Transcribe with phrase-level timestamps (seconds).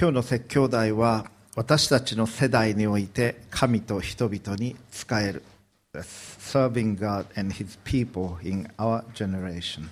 [0.00, 1.26] 今日の説教題は
[1.56, 5.42] 私たちの世代において神と人々に仕える
[5.92, 9.88] Serving God and His people in our generation.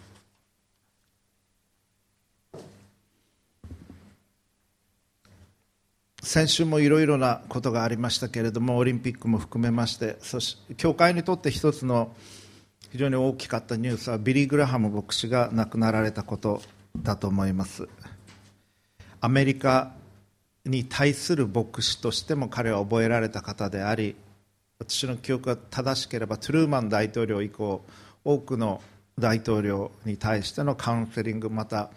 [6.23, 12.15] 先週もいろいろなことがありましたけれどもオリンピックも含めましてそして教会にとって一つの
[12.93, 16.63] 非常に大きかったニュースはビリー・グラハム牧師が亡くなられたこと
[16.97, 17.89] だと思います。
[19.27, 19.91] アメリカ
[20.65, 24.15] に対する牧師としても彼は覚えられた方であり
[24.79, 27.83] 私の記憶が正しければトゥルーマン大統領以降
[28.23, 28.81] 多くの
[29.19, 31.91] 大統領に対してのカウンセリングまた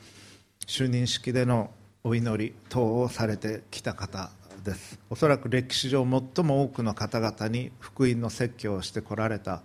[0.66, 1.70] 就任式での
[2.04, 4.32] お祈り等をされてきた方
[4.66, 4.98] です。
[5.12, 6.02] おそらく歴史上
[6.36, 9.62] 最も多くの方々に福音の説教をしてこられた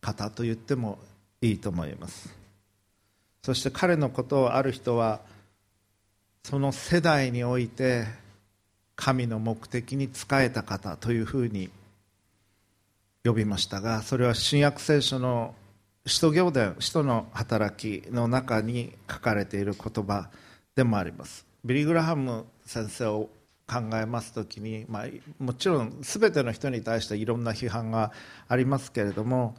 [0.00, 0.98] 方と言っても
[1.40, 2.34] いいと思います。
[3.44, 5.20] そして彼のことをある人は
[6.44, 8.04] その世代において
[8.96, 11.70] 神の目的に仕えた方というふうに
[13.24, 15.54] 呼びましたがそれは新約聖書の
[16.06, 20.28] 使徒行伝使徒の働きの中に書かれている言葉
[20.76, 21.46] でもあります。
[21.64, 23.30] ビリ・グラハム先生を
[23.66, 25.06] 考えますときに、まあ、
[25.42, 28.12] もちろん全ての人に対していろんな批判が
[28.48, 29.56] ありますけれども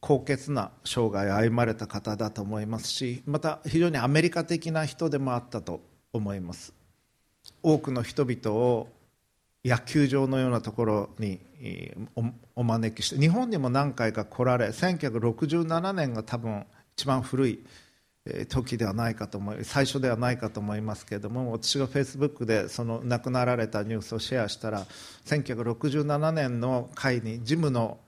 [0.00, 5.80] 高潔な生涯を歩まれた方だと思いますしまた非常にアメリカ的な人でもあったと
[6.12, 6.72] 思います。
[7.62, 8.88] 多くの人々を
[9.64, 11.40] 野球場のようなところに
[12.54, 16.64] お招きして日本にも何回か来られ1967年が多分
[16.96, 17.64] 一番古い
[18.48, 24.84] 時ではないかと思い最初ではないかと思いますけれども私がフェイスブックでその亡くなられたニュースをシェアしたら
[25.26, 27.98] 1967年の会にジムの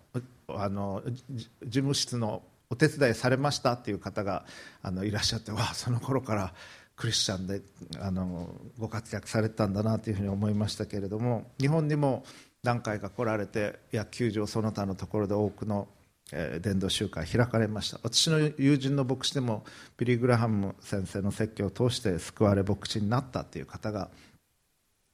[0.48, 4.44] あの事務室のお手伝いされましたっていう方が
[4.82, 6.54] あのいらっしゃってわその頃から
[6.96, 7.60] クリスチャンで
[8.00, 12.24] あのご活躍されたんだなというふうに思いましたけれども日本にも
[12.62, 15.88] 何回か来られて野球場その他のところで多くの、
[16.32, 18.00] えー、伝道集会開かれました。
[18.02, 19.64] 私の友人の牧師でも
[19.96, 24.10] ビリー・グラハム先生の説教を通して救われ牧師になったという方が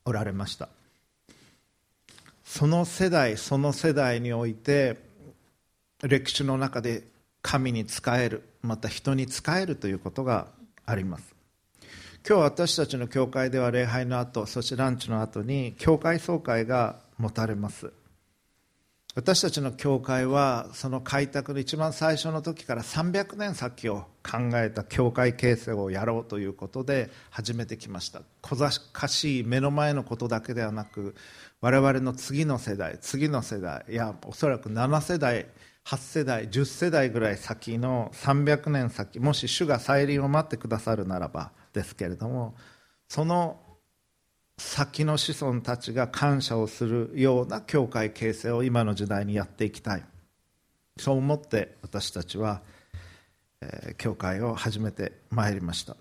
[0.07, 0.69] おられました。
[2.45, 5.14] その世代その世代において
[6.09, 7.05] 歴史の中で
[7.41, 10.49] 神に仕えるまた人に仕えるということが
[10.85, 11.35] あります。
[12.27, 17.93] 今日私たちの教会では礼拝の後そしてランチの後に教会総会が持たれます。
[19.15, 28.23] 私たちの教会はその開拓の一番最初の時から300年先を考えた教会形成をやろうということで始めてきました。
[28.41, 31.15] 小賢しい目の前のことだけではなく
[31.61, 35.47] 我々の次の世代次の世代いやおそらく7世代
[35.85, 42.55] 8世代10世代ぐらい先の300年先もし主が再臨を待ってくださるならばですけれども
[43.09, 43.61] その
[44.57, 50.05] 先の子孫たちが感謝をするような教会形成を今の時代にやっていきたい。
[50.97, 52.63] そう思って私たちは、
[53.61, 55.97] えー、教会を始めてまいりました。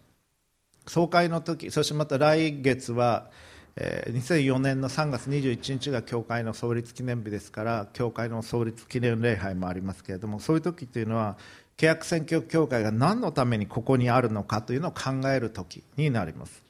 [0.85, 3.31] 総会の時そしてまた来月は、
[3.75, 11.37] えー、2004年の3月21日が教会の創立記念日ですから教会の創立記念礼拝もありますけれどもそういう時というのは
[11.77, 16.63] 契約選挙協会が何のためにここにあるのかというのを考える時になります。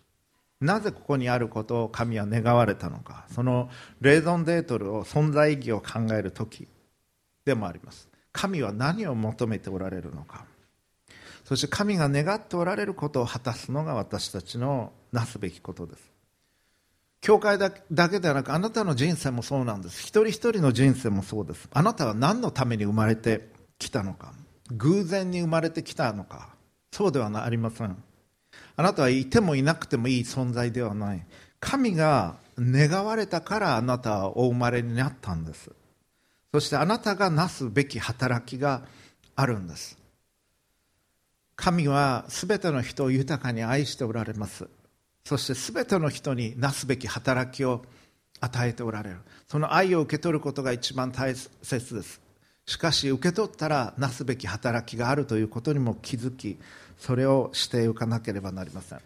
[0.62, 3.26] なぜここにあることを神は願われたのか。
[3.36, 3.70] その
[4.00, 6.68] レーゾンデートルを存在意義を考える時
[7.44, 8.08] でもあります。
[8.32, 10.46] 神は何を求めておられるのか。
[11.44, 16.13] そして神が願っておられることを果たすのが私たちのなすべきことです。
[17.24, 17.72] 教会だ
[18.10, 20.02] けではなくあなたの人生もそうなんです。
[20.02, 21.70] 一人一人の人生もそうです。
[21.72, 23.48] あなたは何のために生まれて
[23.80, 24.34] きたのか。
[24.72, 26.50] 偶然に生まれてきたのか。
[26.92, 27.96] そうではありません。
[28.76, 31.26] あなたはいてもいなくてもいい存在ではない。
[31.62, 35.72] 神が願われたからあなたはお生まれになったんです。
[36.52, 38.82] そしてあなたがなすべき働きが
[39.38, 39.98] あるんです。
[41.56, 44.68] 神は全ての人を豊かに愛しておられます。
[45.26, 47.84] そして全ての人になすべき働きを
[48.40, 49.18] 与えておられる。
[49.48, 52.22] その愛を受け取ることが一番大切です。
[52.66, 56.58] しかし受け取ったらなすべき働きがあるということにも気づき
[56.98, 59.00] それをしておかなければなりません。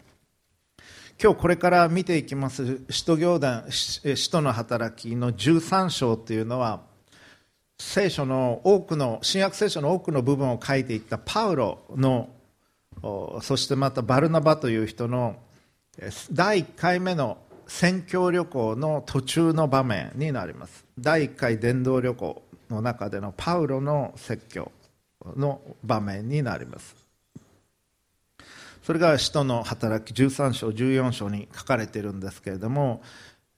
[1.20, 6.82] 今日これから見ていきます使徒行伝使徒の働きの13章というのは
[7.76, 12.28] 聖書の多くの新約聖書の多くの部分を書いていったパウロの
[13.42, 15.36] そしてまたバルナバという人の
[16.32, 20.84] 第1回目の宣教旅行の途中の場面になります。
[20.98, 24.70] 第1回伝道旅行の中でのパウロの説教
[25.36, 26.94] の場面になります。
[28.84, 33.02] それが使徒の働き13章14章に書かれているんですけれども、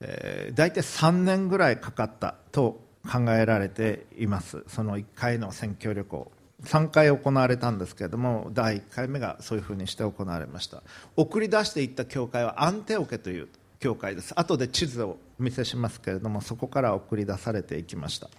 [0.01, 4.63] えー、大体3年ぐらいかかったと考えられています。
[4.67, 6.31] その1回の選挙旅行。
[6.65, 10.83] 3回行われたんですけれども第1回目がそういうふうにして行われました。
[11.15, 13.47] 送り出していった教会はアンテオケという
[13.79, 14.33] 教会です。
[14.39, 18.29] 後で地図をお見せしますけれどもそこから送り出されていきました。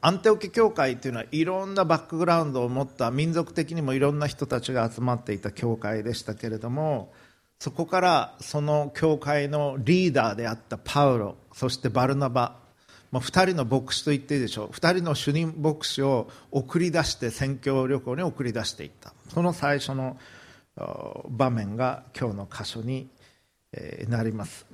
[0.00, 7.12] アンテオケ教会というのはいろんなバックグラウンドを持った民族的にもいろんな人たちが集まっていた教会でしたけれども
[7.58, 12.56] そこからその教会のリーダーであったパウロそしてバルナバ
[13.16, 14.68] まあ、2人の牧師と言っていいでしょう。
[14.72, 19.14] 2人の主任牧師を送り出して宣教旅行に送り出していった。
[19.30, 20.18] その最初の
[21.30, 23.08] 場面が今日の箇所に
[24.08, 24.66] なります。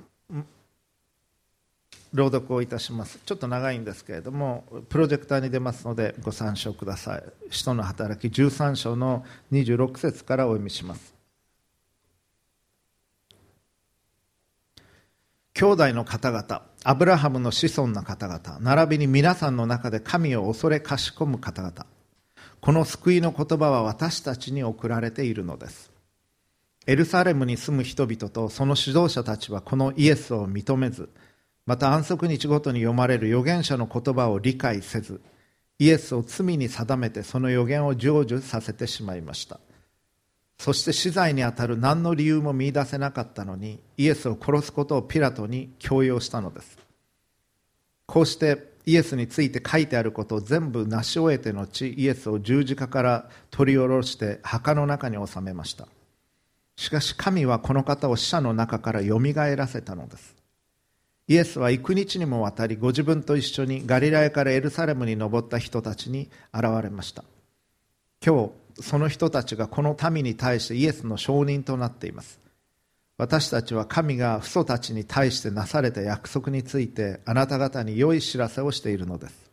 [2.13, 3.17] 朗読をいたします。
[3.25, 7.23] ちょっと長いんですけれどもプロジェクターに出ますのでご参照ください。
[7.49, 11.13] 使徒の働き13章の26節からお読みします。
[15.53, 21.85] 兄弟の方々アブラハムの子孫の方々並びに皆さんの中で神を恐れかしこむ方々。
[22.59, 25.93] この救いの言葉は私たちに送られているのです。
[26.85, 31.09] エルサレムに住む人々とその指導者たちはこのイエスを認めず
[31.65, 35.21] また安息日ごとに読まれる預言者の言葉を理解せず
[35.79, 39.61] イエスを罪に定めてその預言を成就させてしまいました。
[40.57, 46.77] そして死罪にあたる何の理由も見いだせなかったのにイエスを殺すことをピラトに強要したのです。
[48.05, 55.87] こうしてイエスについて書いてあることを全部成し終えて後イエスを十字架から取り下ろして墓の中に収めました。
[56.75, 60.35] しかし神はこの方を死者の中からよみがえらせたのです。
[61.27, 67.23] イエスは幾日にもわたりご自分と一緒にガリラヤからエルサレムに登った人たちに現れました。
[68.25, 72.39] 今日その人たちがこの民に対してイエスの証人となっています。
[73.17, 79.51] 私たちは神が父祖たちに対してなされた約束についてあなた方に良い知らせをしているのです。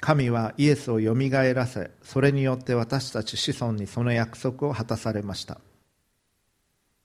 [0.00, 5.60] 神はイエスをよみがえらせそれによって私たち子孫にその約束を果たされました。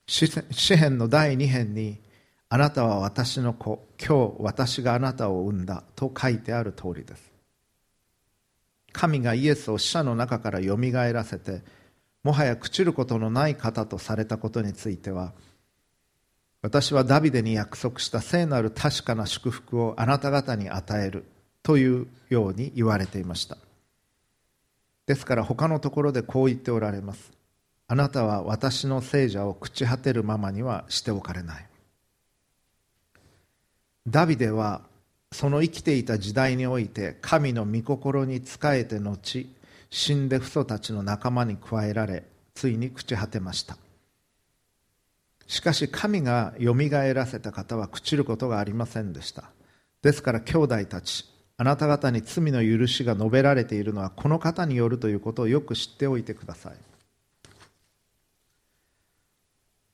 [0.07, 0.27] 詩
[0.75, 1.99] 篇の第2編に
[2.49, 7.26] あなたは私の子今日私があなたを産んだと書いてある通りです。
[8.92, 11.62] 神がイエスを死者の中からよみがえらせて
[12.24, 15.34] もはや朽ちることのない方とされたことについては
[16.62, 21.25] 私はダビデに約束した聖なる確かな祝福をあなた方に与える
[21.63, 23.57] というように言われていました。
[25.06, 27.31] ですから他のところでこう言っておられます。
[27.88, 31.66] あなたは私の聖者を朽ち果てるままにはしておかれない。
[34.07, 34.81] ダビデは
[35.31, 39.47] その生きていた時代において神の御心に仕えて後
[39.89, 43.77] 死んで父祖たちの仲間に加えられついに朽ち果てました。
[45.47, 49.51] しかし神がよみがえらせた方は朽ちることがありませんでした。
[50.01, 51.25] ですから兄弟たち
[51.57, 56.73] あなた方に罪の許しが述べられているのはこの方によるということをよく知っておいてください。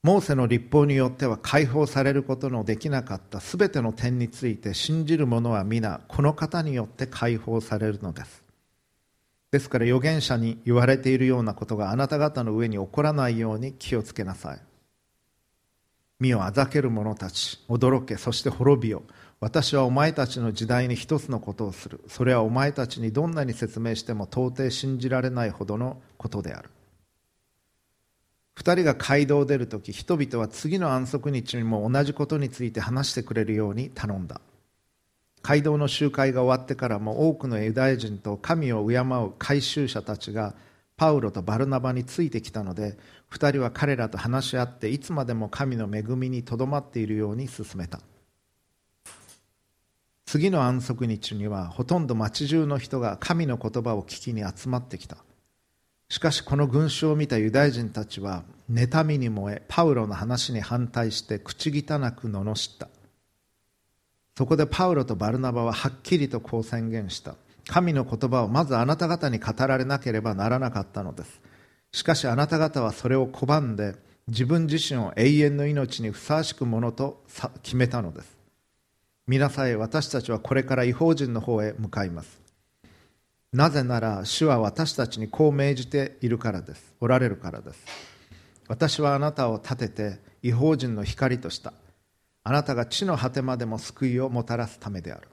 [0.04, 8.44] モーセの立法によっては解放されることのできなかったすべての点について信じる者は皆この方によって解放されるのです。
[9.50, 14.58] ですから預言者に言われているようなことがあなた方の上に起こらないように気をつけなさい。
[16.20, 19.04] 身をあざける者たち驚けそして滅びよ。
[19.40, 22.04] 私はお前たちの時代に一つのことをする。
[22.08, 26.68] それはお前たちにどんなに説明しても到底信じられないほどのことである。
[28.56, 34.40] 2人が街道を出るとき人々は次の安息日にも同じことについて話してくれるように頼んだ。
[35.42, 40.54] 街道の集会が終わってからも多くのユダヤ人と神を敬う改宗者たちが
[40.96, 42.96] パウロとバルナバについてきたので
[43.30, 48.00] 2人は彼らと話し合っていつまでも神の恵みにとどまっているように進めた。
[50.24, 55.18] 次の安息日にはほとんど町中の人が神の言葉を聞きに集まってきた。
[56.08, 62.88] しかしこの群衆を見たユダヤ人たちは妬みに燃えパウロの話に反対して口汚く罵った。
[64.36, 67.36] そこでパウロとバルナバははっきりとこう宣言した。
[67.68, 71.40] 神の言葉をまずあなた方に語られなければならなかったのです。
[71.92, 73.94] しかしあなた方はそれを拒んで
[74.26, 77.22] 自分自身を永遠の命にふさわしくものと
[77.62, 78.36] 決めたのです。
[79.26, 82.43] 皆さえ私たちはこれから違法人の方へ向かいます。
[83.54, 86.92] なぜなら主は私たちにこう命じているからです。
[87.00, 87.86] おられるからです。
[88.66, 91.72] 私はあなたを立てて違法人の光とした。
[92.42, 95.28] あなたが地の果てまでも救いをもたらすためである。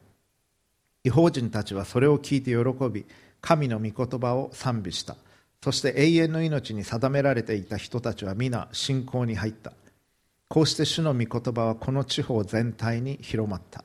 [1.03, 3.07] 違法人たちはそれを聞いて喜び
[3.41, 5.15] 神の御言葉を賛美した。
[5.63, 9.73] そして永遠の命に定められていた人たちは皆信仰に入った。
[10.47, 13.83] こうして主の御言葉はこの地方全体に広まった。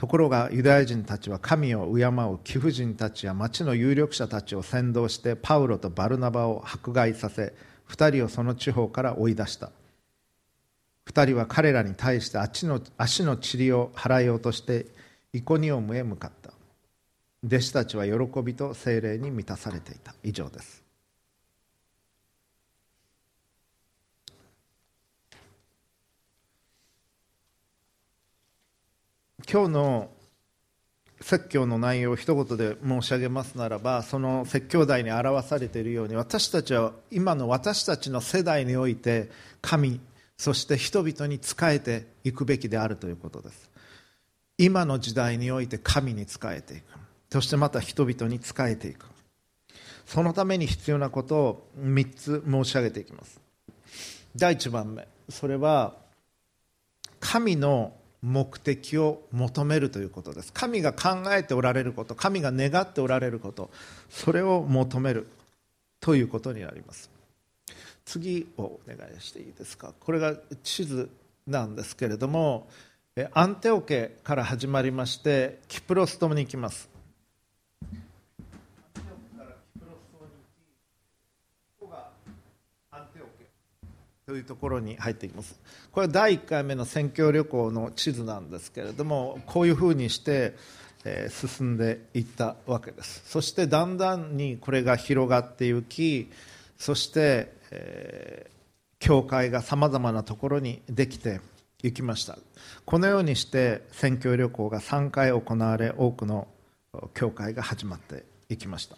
[0.00, 7.52] ところがユダヤ人たちは神を敬う貴婦人たちや町の有力者たちを先導してパウロとバルナバを迫害させ
[7.90, 9.70] 2人をその地方から追い出した。
[11.06, 14.86] 2人は彼らに対して足の足の塵を払いようとして
[15.34, 16.54] イコニオムへ向かった。
[17.44, 20.14] 弟子たちは喜びと精霊に満たされていた。
[20.24, 20.79] 以上です。
[29.52, 30.10] 今日の
[31.20, 39.28] 説教の内容を一言で申し上げますならばその説教題に表されているように私たちは今の私たちの世代において
[39.60, 40.00] 神
[40.36, 43.70] そして人々に仕えていくべきであるということです。
[44.56, 46.84] 今の時代において神に仕えていく。
[47.30, 49.04] そしてまた人々に仕えていく。
[50.06, 53.38] そのために必要なことを3つ申し上げていきます。
[54.34, 55.06] 第1番目。
[55.28, 55.94] それは
[57.18, 57.92] 神の
[58.22, 60.52] 目的を求めるということです。
[60.52, 63.70] 神が考えておられること神が願っておられること
[64.10, 65.26] それを求める
[66.00, 67.10] ということになります。
[68.04, 69.94] 次をお願いしていいですか？
[69.98, 71.08] これが地図
[71.46, 72.68] なんですけれども
[73.32, 76.89] アンテオケから始まりましてキプロス島に行きます。
[84.30, 85.58] というところに入っていきます。
[85.90, 90.54] これは第1回目の宣教旅行の地図なんですけれどもこういうふうにして、
[91.04, 93.22] え進んでいったわけです。
[93.26, 96.30] そしてだんだんにこれが広がっていき
[96.78, 98.50] そして、えー、
[99.00, 101.40] 教会がさまざまなところにできて
[101.82, 102.38] いきました。
[102.84, 106.46] このようにして宣教旅行が3回行われ多くの
[107.14, 108.96] 教会が始まっていきました。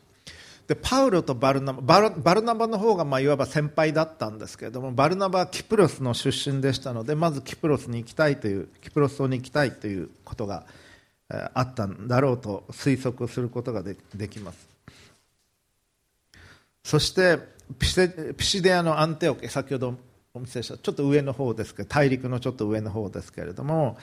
[0.66, 10.64] でパウロとバルナババルナバの方がまあいわば先輩だったんですけれどもバルナバはキプロスの出身でしたのでまずキプロスに行きたいというキプロス島に行きたいということが
[11.54, 14.68] あったんだろうと推測することがでできます。
[16.84, 17.38] そして
[17.78, 17.86] ピ
[18.44, 19.94] シデアのアンテオケ先ほど
[20.34, 23.96] お見せしたちょっと上の方ですけど大陸のちょっと上の方ですけれども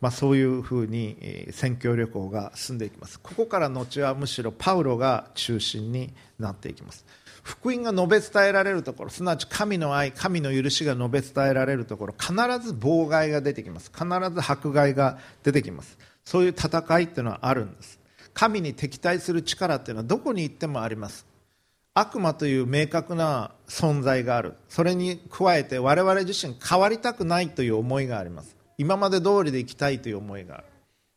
[0.00, 3.18] まあ、そういうふうに宣教旅行が進んでいきます。
[3.20, 7.04] ここから後はむしろパウロが中心になっていきます。
[7.42, 13.92] 福音が述べ伝えられるところすなわち神の愛神の許しが述べ伝えられるところ必ず妨害が出てきます。
[13.94, 15.96] 必ず迫害が出てきます。
[16.24, 18.00] そういう戦いっていうのはあるんです。
[18.34, 21.24] 神に敵対する力っていうのはどこに行ってもあります。
[21.94, 24.54] 悪魔という明確な存在がある。
[24.68, 28.55] それに加えて我々自身変わりたくないという思いがあります。
[28.78, 30.64] 今まで通りで生きたいという思いがある。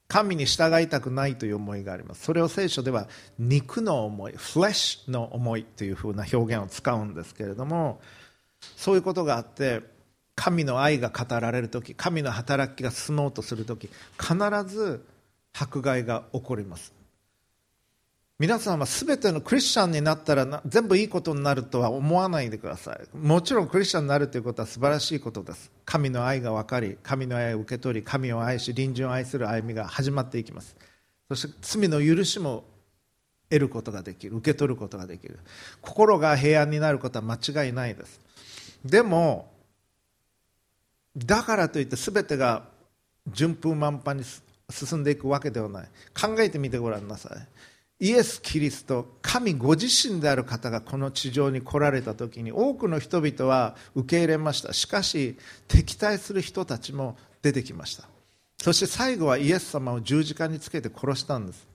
[0.08, 2.24] 神に従いたくないという思いがあります。
[2.24, 8.02] それを聖書では肉の思いフレッシュの思いというふうな表現を使うんですけれども
[8.76, 9.82] そういうことがあって
[10.36, 13.88] 神の愛が語られる時神の働きが進もうとする時
[14.20, 14.36] 必
[14.66, 15.06] ず
[15.54, 16.99] 迫害が起こります。
[18.40, 23.18] 皆さんは全てのクリスチャンになったら全部いいことになるとは思わないでください。
[23.18, 25.70] もちろんクリスチャンになるということは素晴らしいことです。
[25.84, 30.78] 神の愛が分かり神の愛を受け取り神を愛し隣人を愛する歩みが始まっていきます。
[31.28, 32.64] そして罪の許しも
[33.50, 35.38] 得ることができる受け取ることができる。
[35.82, 38.22] 心が平安になることは間違いないです。
[38.86, 39.52] でも
[41.18, 42.64] だからといって全てが
[43.28, 44.24] 順風満帆に
[44.70, 45.90] 進んでいくわけではない。
[46.18, 47.48] 考えてみてごらんなさい。
[48.00, 54.72] イエス・キリスト神ご自身である方がこの地上に来られた時に多くの人々は受け入れました。
[54.72, 55.38] しかし
[55.68, 58.08] 敵対する人たちも出てきました。
[58.58, 61.68] そして最後はイエス様を十字架につけて殺したんです。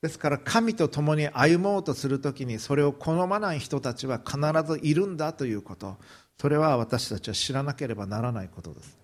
[0.00, 5.98] ですから神と共に歩もうとする時にそれを好まない人たちは必ずいるんだということ。
[6.40, 8.96] それは私たちは知らなければならないことです。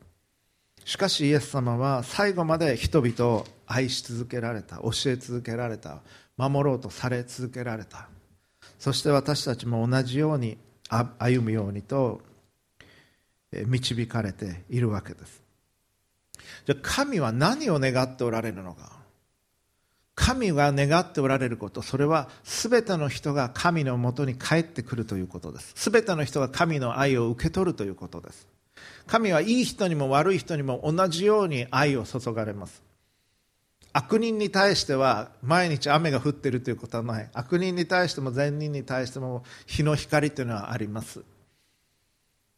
[0.87, 5.99] しかしイエス様は最後まで人々を愛し続けられた教え続けられた
[6.37, 8.09] 守ろうとされ続けられた。
[8.79, 10.57] そして私たちも同じように
[11.19, 12.21] 歩むようにと
[13.53, 15.43] 導かれているわけです。
[16.67, 18.93] じゃあ神は何を願っておられるのか？
[20.15, 25.91] 神が願っておられることそれは全ての人が神のもとに帰ってくるということです。
[25.91, 28.47] 全ての人が神の愛を受け取るということです。
[29.07, 32.83] 神はいい人にも悪い人にも同じように愛を注がれます。
[33.93, 37.31] 悪人に対しては毎日雨が降っているということはない。
[37.33, 41.23] 悪人に対しても善人に対しても日の光というのはあります。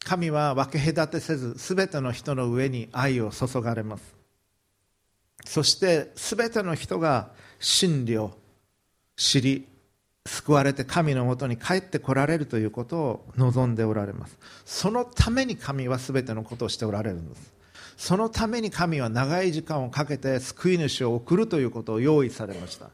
[0.00, 4.16] 神は分け隔てせず全ての人の上に愛を注がれます。
[5.44, 8.37] そして全ての人が真理を
[9.16, 9.68] 知り
[10.28, 14.38] 救われて神のもとに帰ってこられるということを望んでおられます。
[14.64, 17.52] そのために神は全てのことをしておられるんです。
[17.97, 22.90] そのために神は長い時間をかけて救い主を送るということを用意されました。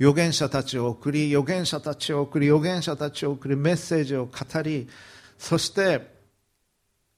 [0.00, 4.88] 預言者たちを送り預言者たちを送り預言者たちを送りメッセージを語り
[5.38, 6.16] そして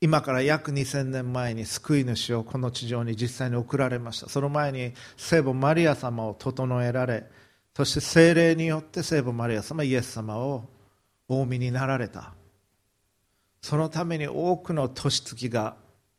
[0.01, 4.29] 今から約2000年前に救い主をこの地上に実際に送られました。
[4.29, 7.25] その前に聖母マリア様を整えられ
[7.81, 10.65] そして精霊によって聖母マリア様イエス様を
[11.29, 12.35] お産みになられた。
[13.63, 15.77] そのために多くの年月が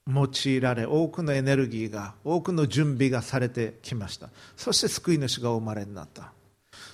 [0.07, 4.29] 用いられ多くのエネルギーが多くの準備がされてきました。
[4.57, 6.33] そして救い主がお生まれになった。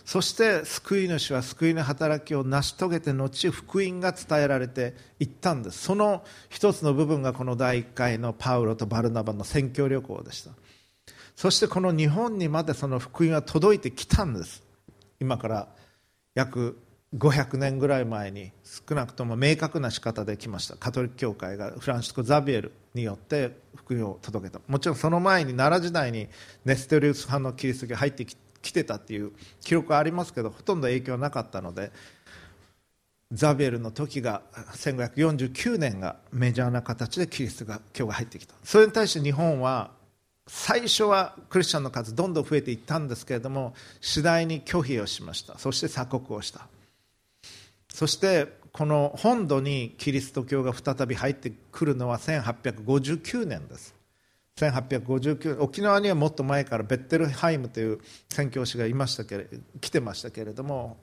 [0.04, 5.82] そして救い主は救いの働きを成し遂げて後福音が伝えられていったんです。
[5.82, 10.52] その一つの部分がこの第1回のパウロとバルナバの宣教旅行でした。
[11.38, 14.64] そしてこの日本にまでその福音が届いてきたんです。
[15.20, 15.68] 今から
[16.34, 16.82] 約
[17.16, 20.76] 500年ぐらい前に少なくとも明確な仕方で来ました。
[20.78, 24.60] カトリック教会がフランシスコ・ザビエルによって福音を届けた。
[24.68, 26.28] もちろんその前に奈良時代に
[26.66, 31.92] ネステリウス派のキリスト教が入ってきてたっていう記録はありますけどほとんど影響はなかったので
[33.32, 34.42] ザビエルの時が
[34.74, 38.56] 1549年がメジャーな形でキリストが今日が入ってきた。
[38.64, 39.92] それに対して日本は
[40.48, 45.58] 最初はクリスチャンの数どんどん増えていったんですけれども次第に拒否をしました。
[45.60, 46.68] そして鎖国をした。
[47.94, 53.96] そしてこの本土にキリスト教が再び入ってくるのは1859年です。
[54.58, 58.00] 1859沖縄にはもっと前からベッテルハイムという
[58.30, 59.48] 宣教師がいましたけれ
[59.82, 60.98] 来てましたけれども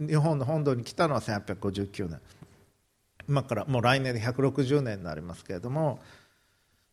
[0.00, 2.20] 日本の本土に来たのは1859年。
[3.28, 6.00] 今からもう来年で160年になりますけれども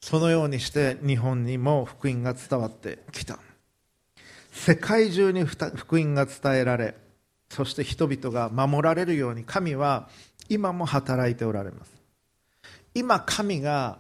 [0.04, 3.40] そのようにして日本にも福音が伝わってきた。
[4.52, 6.96] 世界中に福音が伝えられ
[7.50, 10.10] そして人々が守られるように神は
[10.50, 11.92] 今も働いておられます。
[12.94, 13.98] 今神が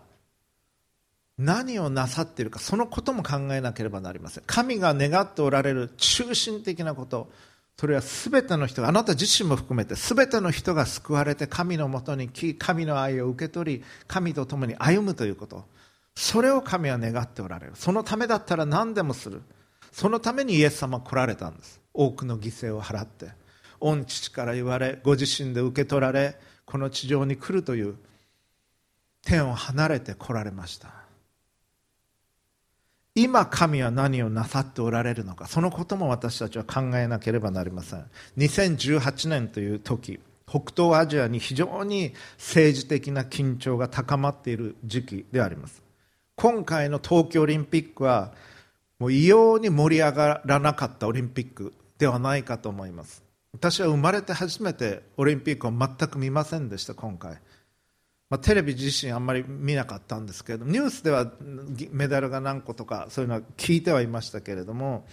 [1.38, 4.44] 何をなさっているかそのことも考えなければなりません。
[4.46, 7.32] 神が願っておられる中心的なこと
[7.80, 15.72] それは全ての人があなた自身も含めて全ての人が救われて神のもとに来神の愛を受け取り神と共に歩むということ。
[16.16, 17.74] それを神は願っておられる。
[17.76, 19.42] そのためだったら何でもする。
[19.92, 21.82] そのためにイエス様来られたんです。
[21.94, 23.32] 多くの犠牲を払って。
[23.80, 27.96] 御父から言われご自身で受け取られこの地上に来るという。
[29.26, 30.94] 天を離れて来られました。
[33.16, 35.48] 今神は何をなさっておられるのか。
[35.48, 38.06] そのことも私たちは考えなければなりません。
[38.38, 45.83] 2018年という時北東アジアに非常に政治的な緊張が高まっている時期であります。
[46.36, 48.34] 今回の東京オリンピックは
[49.00, 53.24] もう異様に盛り上がらなかったオリンピックではないかと思います。
[53.54, 57.40] 私は生まれて初めてオリンピックを全く見ませんでした今回。
[58.30, 61.32] まあ、テレビ自身あんまり見なかったんですけれどもニュースでは
[61.92, 65.06] メダルが何個とかそういうのは聞いてはいましたけれども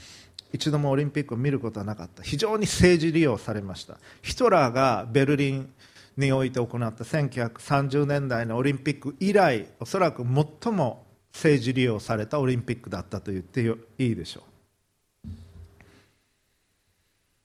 [0.55, 2.23] 一度もオリンピックを見ることはなかった。
[2.23, 3.99] 非常に政治利用されました。
[4.23, 5.73] ヒトラーがベルリン
[6.17, 10.25] において行った1930年代のオリンピック以来おそらく
[10.63, 13.63] 最も政治利用されたオリンピックだったと言って
[13.99, 14.51] いいでしょう。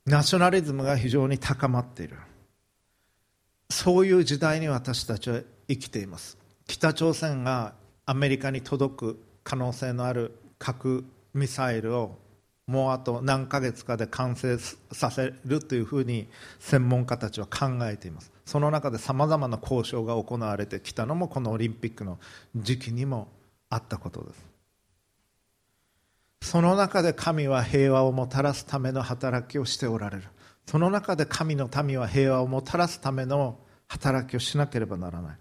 [0.06, 2.18] ナショナリズムが非常に高まっている。
[3.70, 6.38] そういう時代に私たちは生きています。
[6.68, 7.74] 北朝鮮が
[8.06, 12.20] アメリカに届く可能性のある核ミサイルを
[12.68, 14.58] もうあと何ヶ月かで完成
[14.92, 16.28] させるというふうに
[16.60, 18.32] 専門家たちは考えています。
[18.46, 22.20] その中でさまざまな交渉が行われてきたのもこのオリンピックの
[22.56, 23.28] 時期にも
[23.76, 24.56] あったことです。
[26.42, 30.24] その中で神は平和をもたらすための働きをしておられる。
[30.66, 33.58] その中で神の民は平和をもたらすための
[33.88, 35.38] 働きをしなければならない。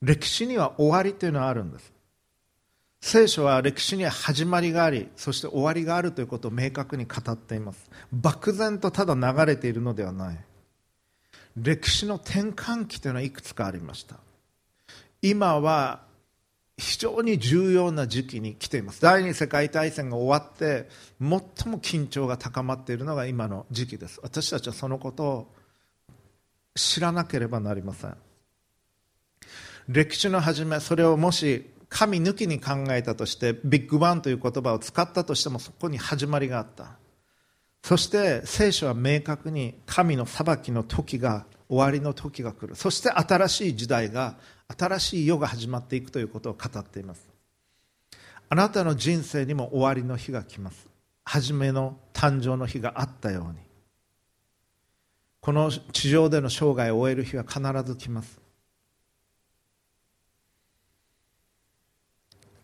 [0.00, 1.92] 歴史には終わりというのはあるんです。
[3.00, 7.90] 聖書は歴史には始まりがありそして終わりがあるということを明確に語っています。
[8.12, 10.38] 漠然とただ流れているのではない。
[11.56, 14.16] 歴史の転換期というのはいくつかありました。
[15.20, 16.11] 今は
[16.82, 19.00] 非常に重要な時期に来ています。
[19.00, 20.88] 第二次世界大戦が終わって
[21.20, 21.38] 最も
[21.78, 24.18] 緊張が高まっているのが今の時期です。
[24.20, 25.54] 私たちはそのことを
[26.74, 28.16] 知らなければなりません。
[29.86, 36.96] 歴史の始めそれをもし神抜きに考えたとしてビッグバンという言葉を使ったとしてもそこに始まりがあった。
[37.84, 42.76] そして聖書は明確に神の裁きの時が終わりの時が来る。
[42.76, 44.36] そして新しい時代が
[44.78, 47.26] 新しい世が始まっていくということを語っています。
[48.50, 50.86] あなたの人生にも終わりの日が来ます。
[51.24, 53.58] 初めの誕生の日があったように。
[55.40, 58.38] この地上での生涯を終える日は必ず来ます。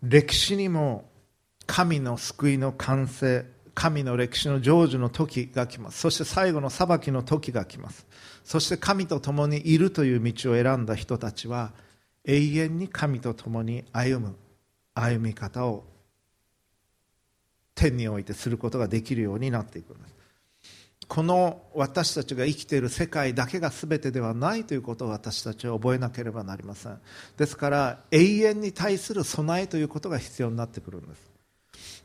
[0.02, 1.08] 歴史にも
[1.66, 3.46] 神の救いの完成
[3.78, 6.00] 神の歴史の成就の時が来ます。
[6.00, 8.07] そして最後の裁きの時が来ます。
[8.48, 11.72] そして神と共にいるという道を選んだ人たちは
[12.24, 14.36] 永遠に神と共に歩む
[14.94, 15.84] 歩み方を
[17.74, 20.14] 天においてすることができるようになっていくんです。
[21.08, 26.98] この私たちが生きている世界だけが全てではないということを私たちは覚えなければなりません。
[27.36, 31.20] ですから永遠に対する備えということが必要になってくるんです。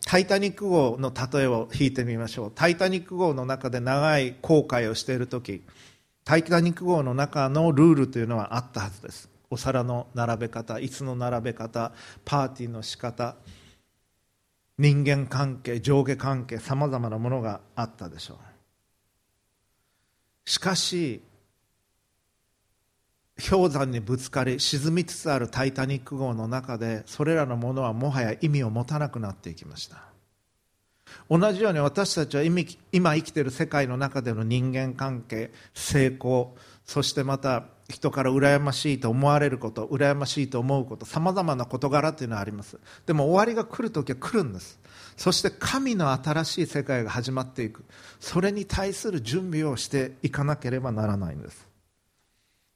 [0.05, 2.51] タイタニック号の例えを引いてみましょう。
[2.53, 5.63] タイタニック号の中で長い航海をしている時
[6.25, 9.29] タイタニック号の中のルールというのはあったはずです。
[9.49, 11.91] お皿の並べ方椅子の並べ方
[12.25, 13.35] パーティーの仕方
[14.79, 18.37] 人間関係上下関係さまざまなものがあったでしょう。
[20.49, 21.21] しかし
[23.49, 30.12] 氷山にぶつかり沈みつつあるタイタニック号の中でそれらのものはもはや意味を持たなくなっていきました。
[31.29, 32.63] 同じように私たちは今
[33.15, 42.79] 生きている世界の中での人間関係成功そしてまた人から羨ましいと思われること羨ましいと思うことさまざまな事柄というのはあります。
[43.05, 44.79] でも終わりが来る時は来るんです。
[45.17, 47.83] そして神の新しい世界が始まっていく。
[48.19, 51.67] それに対する準備をしていかなければならないんです。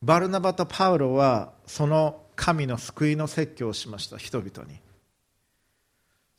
[0.01, 4.86] バルナバとパウロはその神の救いの説教をしました人々に。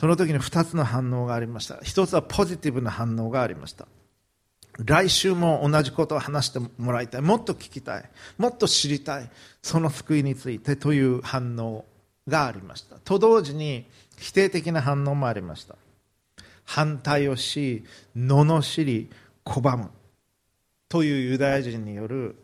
[0.01, 1.77] その時に2つの反応がありました。
[1.77, 3.87] 1つはポジティブな反応がありました。
[4.85, 7.23] 来週も同じことを話してもらいたい。
[7.23, 8.09] もっと聞きたい。
[8.37, 9.29] もっと知りたい。
[9.61, 11.85] その救いについてという反応
[12.29, 12.97] がありました。
[13.01, 15.75] と同時に否定的な反応もありました。
[16.65, 17.83] 反対をし
[18.17, 19.11] 罵り
[19.45, 19.91] 拒む。
[20.89, 22.37] というユダヤ人による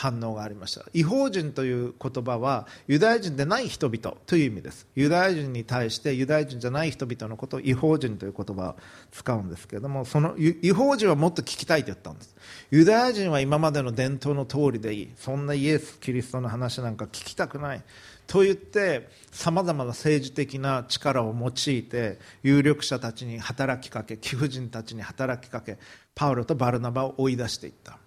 [0.00, 0.82] 反応がありました。
[0.94, 4.86] 違法人という言葉はユダヤ人でない人々という意味です。
[4.94, 8.76] ユダヤ人に対してユダヤ人じゃない人々のことを違法人という言葉を
[9.12, 12.34] 使うんですけれどもその違法人はもっと聞きたいと言ったんです。
[12.70, 15.10] ユダヤ人は今までの伝統の通りでいい。
[15.18, 17.82] そんなイエス・キリストの話なんか聞きたくない。
[18.26, 25.78] と言ってさまざまな政治的な力を用いて有力者たちに働きかけ貴婦人たちに働きかけ
[26.14, 27.98] パウロとバルナバを追い出していった。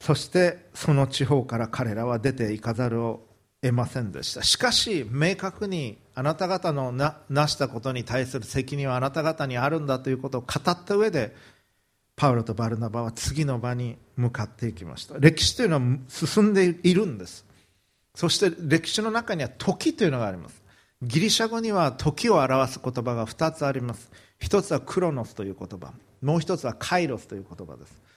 [0.00, 3.26] そしてその地方から彼らは出ていかざるを
[3.62, 4.42] 得ませんでした。
[4.42, 11.34] しかし明確にあなた方のななしたことに対する責任はあなた方にあるんだということを語った上で
[12.14, 15.18] パウロとバルナバは次の場に向かっていきました。
[15.18, 17.44] 歴史というのは進んでいるんです。
[18.14, 20.62] そして歴史の中には時というのがあります。
[21.02, 24.10] ギリシャ語には時を表す言葉が2つあります。
[24.40, 25.92] 一つはクロノスという言葉。
[26.22, 28.07] もう一つはカイロスという言葉です。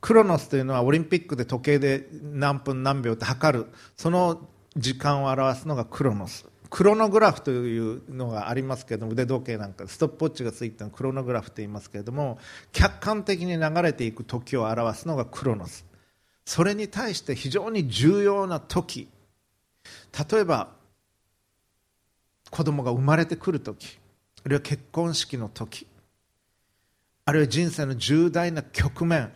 [0.00, 3.66] クロノスというのはオリンピックで時計で何分何秒って測る。
[3.96, 6.46] その時間を表すのがクロノス。
[6.70, 12.38] クロノグラフというのがありますけれども腕時計なんかストップウォッチがついてのクロノグラフと言いますけれども
[12.72, 15.84] 客観的に流れていく時を表すのがクロノス。
[16.44, 19.08] それに対して非常に重要な時。
[20.30, 20.70] 例えば
[22.50, 23.98] 子供が生まれてくる時。
[24.44, 25.86] あるいは結婚式の時。
[27.24, 29.32] あるいは人生の重大な局面。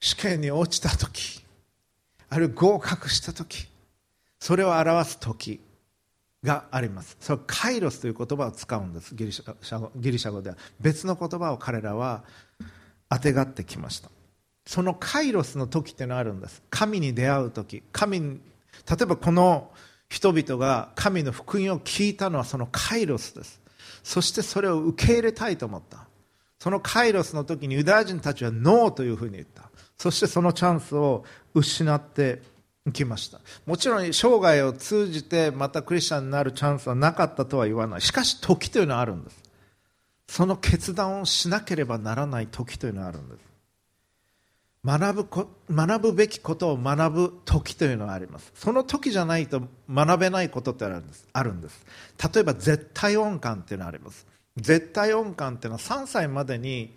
[0.00, 1.44] 試験に落ちた時
[2.28, 3.68] あるいは合格した時
[4.38, 5.60] それを表す時
[6.44, 7.16] があります。
[7.20, 9.14] それカイロスという言葉を使うんです。
[9.14, 10.56] ギリシャ語ギリシャ語では。
[10.80, 12.22] 別の言葉を彼らは
[13.08, 14.10] あてがってきました。
[14.66, 16.62] そのカイロスの時っていうのがあるんです。
[16.70, 17.82] 神に出会う時。
[17.92, 18.38] 神例
[19.02, 19.70] えばこの
[20.08, 23.60] 人々が神の福音を聞いたのはそのカイロスです。
[24.04, 26.06] そしてそれを受け入れたいと思った。
[26.60, 29.67] そのカイロスの時にユダヤ人たちはノーというふうに言った。
[29.98, 32.40] そしてそのチャンスを失って
[32.92, 33.40] きました。
[33.66, 38.00] もちろん生涯を通じてまたクリスチャンになるチャンスはなかったとは言わない。
[38.00, 39.42] しかし時というのはあるんです。
[40.28, 43.48] その決断をしなければならない時というのはあるんです。
[44.84, 48.52] 学ぶこ学ぶべきことを学ぶ時というのはあります。
[48.54, 51.26] その時じゃないと学べないことってあるんです。
[51.32, 51.84] あるんです。
[52.32, 54.26] 例えば絶対音感っていうのがあります。
[54.56, 56.96] 絶対音感っていうのは3歳までに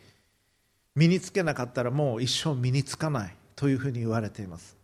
[0.95, 4.77] 身につけなかったらもう一生身につかないというふうに言われています。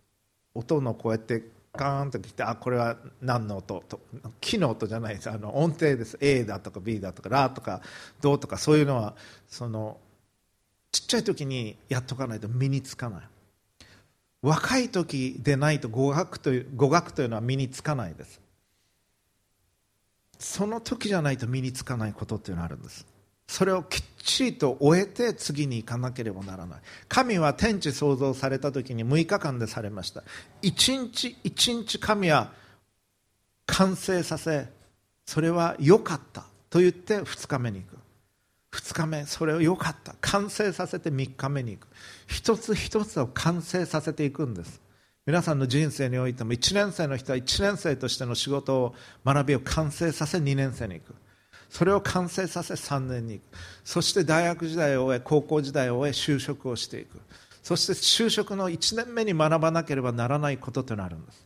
[0.54, 1.43] 音のこうやって
[1.74, 3.84] ガーンときてあこれは何の音？
[3.88, 4.00] と
[4.41, 5.30] 木の音じゃないです。
[5.30, 6.17] あの音程です。
[6.22, 7.82] A だとか B だとかラとか
[8.22, 9.15] ドとかそういうのは
[9.48, 9.98] その
[10.91, 13.22] ちっちゃい時にやっとかないと身につかない。
[14.41, 18.39] 若い時でないと語学という語学というのは身につかないです。
[20.39, 23.06] その時じゃないと身につかないことっていうのがあるんです。
[23.48, 26.80] それをきっちりと終えて次に行かなければならない。
[27.08, 30.24] 神は天地創造された時に6日間でされました。
[30.62, 32.52] 一日一日神は
[33.66, 34.68] 完成させ
[35.26, 37.98] それは良かったと言って2日目に行く。
[38.72, 40.16] 2日目それを良かった。
[40.20, 41.88] 完成させて3日目に行く。
[42.28, 44.82] 一つ一つを完成させていくんです。
[45.26, 51.16] 皆さんの人生においても1年生の人は1年生としての仕事を学びを完成させ2年生に行く。
[51.69, 53.45] それを完成させ3年に行く。
[53.84, 57.19] そして大学時代を終え高校時代を終え就職をしていく。
[57.63, 61.45] そして就職の1年目に学ばなければならないこととなるんです。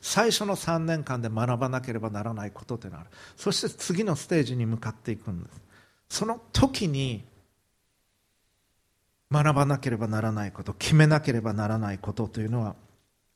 [0.00, 3.06] 最初の3年間で学ばなければならないこととなる。
[3.36, 5.60] そして次のステージに向かっていくんです。
[6.08, 7.24] その時に
[9.30, 12.74] 学ばなければならないこと決めなければならないことというのは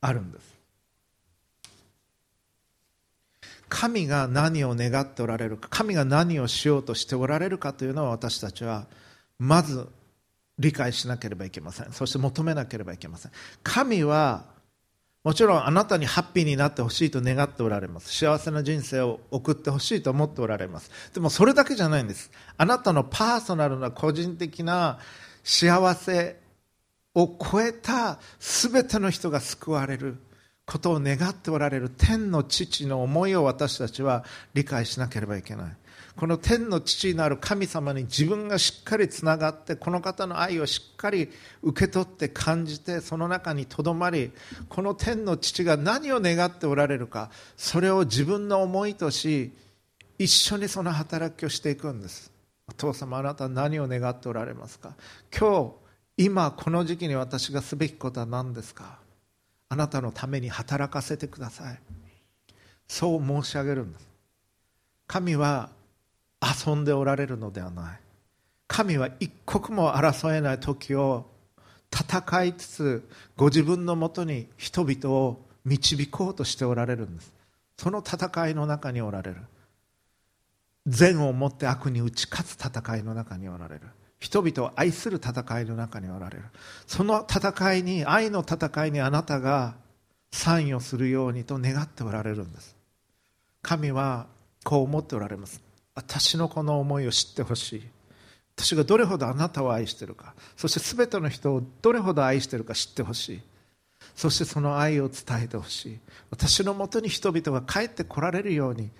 [0.00, 0.55] あるんです。
[3.68, 8.86] 神が何を願っておられるか神が何をしようとしておられるかというのは私たちは
[9.38, 9.88] まず
[10.58, 11.92] 理解しなければいけません。
[11.92, 13.32] そして求めなければいけません。
[13.62, 14.44] 神は
[15.26, 18.14] もちろんあなたにハッピーになってほしいと願っておられます。
[18.14, 20.90] 幸せな人生を送ってほしいと思っておられます。
[21.12, 22.30] でもそれだけじゃないんです。
[22.56, 25.00] あなたのパーソナルな個人的な
[25.42, 26.40] 幸せ
[27.14, 30.16] を超えた全ての人が救われる。
[30.66, 35.76] ことを願っておられる天の父の思いを私たちは理解しなければいけない。
[36.16, 41.30] この天の父なる神様に自分がしっかりつながってこの方の愛をしっかり
[41.62, 44.32] 受け取って感じてその中にとどまり
[44.70, 49.52] この天の父が何を願っておられるかそれを自分の思いとし
[50.18, 52.32] 一緒にその働きをしていくんです。
[52.66, 54.94] お父様あなた何を願っておられますか？
[55.38, 55.74] 今
[56.16, 59.05] 日今この時期に私がすべきことは何ですか？
[59.68, 61.78] あなたのために働かせてください。
[62.86, 64.08] そう申し上げるんです。
[65.06, 65.70] 神は
[66.40, 68.00] 遊んでおられるのではない。
[68.68, 71.26] 神は一刻も争えない時を
[71.92, 77.32] 戦いつつご自分のもとに人々を導こうとしておられるんです。
[77.78, 79.36] その戦いの中におられる。
[80.86, 83.82] 善をもって悪に打ち勝つ戦いの中におられる。
[84.18, 86.44] 人々を愛する戦いの中におられる。
[86.86, 89.74] その戦いに愛の戦いにあなたが
[90.32, 92.76] 参与するようにと願っておられるんです。
[93.62, 94.26] 神は
[94.64, 95.60] こう思っておられます。
[95.94, 97.88] 私のこの思いを知ってほしい。
[98.56, 100.34] 私がどれほどあなたを愛しているか。
[100.56, 103.40] そして全ての人をどれほど愛しているか知ってほしい。
[104.14, 105.98] そしてその愛を伝えてほしい。
[106.30, 108.90] 私のもとに人々が帰ってこられるように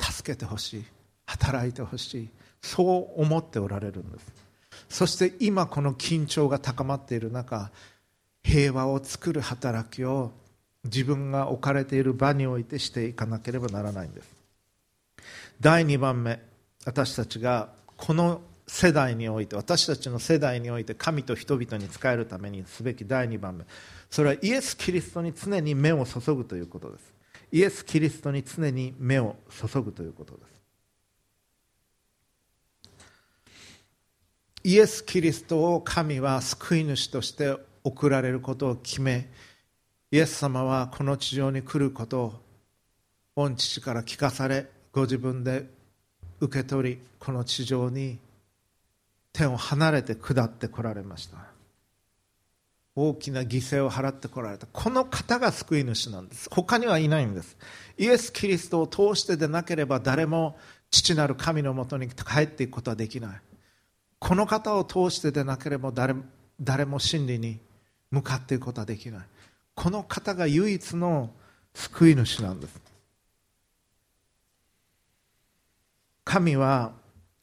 [0.00, 0.84] 助けてほしい。
[1.26, 2.28] 働いてほしい。
[2.62, 4.45] そう思っておられるんです。
[4.88, 7.70] そして今この緊張が高まっている中
[8.42, 10.32] 平和を作る働きを
[10.84, 14.28] 自分が置かれている場においてしていかなければならないんです。
[15.60, 16.40] 第2番目
[16.84, 23.64] 私たちがこの世代において私たちの世代において神と人々に仕えるためにすべき第2番目
[24.10, 27.12] それはイエス・キリストに常に目を注ぐということです。
[27.52, 30.55] イエス・キリストに常に目を注ぐということです。
[34.66, 39.28] イエス・キリストを神は救い主として送られることを決め
[40.10, 42.34] イエス様はこの地上に来ることを
[43.36, 45.66] 御父から聞かされご自分で
[46.40, 48.18] 受け取りこの地上に
[49.32, 51.36] 天を離れて下ってこられました。
[52.96, 54.66] 大きな犠牲を払ってこられた。
[54.66, 56.48] この方が救い主なんです。
[56.50, 57.56] 他にはいないんです。
[57.98, 60.56] イエス・キリストを通してでなければ誰も
[60.90, 63.40] 父なる神のもとに帰っていくことはできない。
[64.18, 66.14] この方を通してでなければ誰
[66.60, 67.58] 誰も真理に
[68.10, 69.20] 向かっていくことはできない。
[69.74, 71.30] この方が唯一の
[71.74, 72.80] 救い主なんです。
[76.24, 76.92] 神は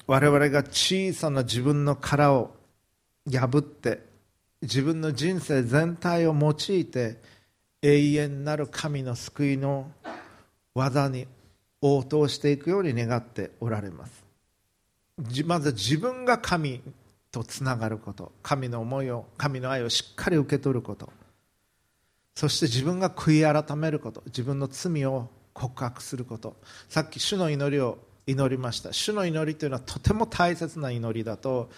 [0.08, 2.56] 我々が小さな自分の殻を
[3.32, 4.02] 破って
[4.62, 7.22] 自分の人生全体を用いて
[7.82, 9.92] 永遠なる神の救いの
[10.74, 11.28] 技に
[11.82, 14.24] 応答していくように願っておられます。
[15.46, 16.82] まず自分が神
[17.32, 21.12] とつながること神の思いを神の愛をしっかり受け取ること。
[22.36, 26.56] そして自分が悔い改めること自分の罪を告白すること。
[26.90, 28.92] さっき主の祈りを祈りました。
[28.94, 31.70] 主の祈りというのはとても大切な祈りだと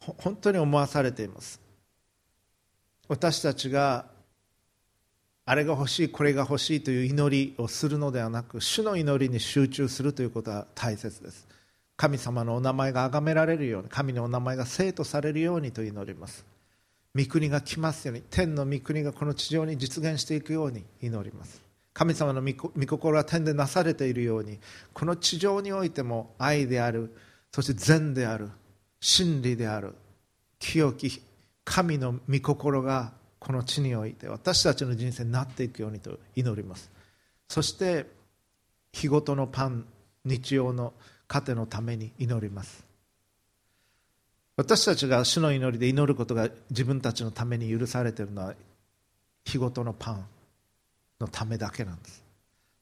[0.00, 1.60] 本当に思わされています。
[3.08, 4.06] 私たちが
[5.44, 11.48] あれが欲しいこれが欲しいという祈りをするのではなく主の祈りに集中するということは大切です。
[12.00, 16.46] 神様のお名前が崇められるように神のお名前が生徒されるようにと祈ります。
[17.14, 21.60] 御国が来ますように天の御国がこの地上に実現していくように祈ります。
[21.92, 24.58] 神様の御心が天でなされているように
[24.94, 27.14] この地上においても愛である
[27.52, 28.48] そして善である
[29.00, 29.94] 真理である
[30.58, 31.20] 清き
[31.66, 36.90] 神の御心がこの地において私たちの人生になっていくようにと祈ります。
[37.46, 38.06] そして
[38.90, 39.84] 日ごとのパン
[40.24, 40.94] 日曜の
[41.30, 42.84] 糧のために祈ります。
[44.56, 48.54] 私たちが主の祈りで祈ることが自分たちのために許されているのは
[49.44, 50.26] 日ごとのパン
[51.20, 52.22] のためだけなんです。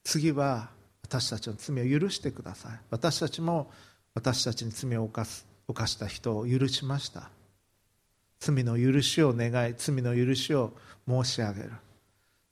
[0.03, 0.71] 次は
[1.03, 2.73] 私たちの罪を許してください。
[2.91, 3.71] 私たちも
[4.15, 7.29] 私たちに罪を犯す犯した人を許しました。
[8.41, 10.73] 罪の許しを願い罪の許しを
[11.07, 11.73] 申し上げる。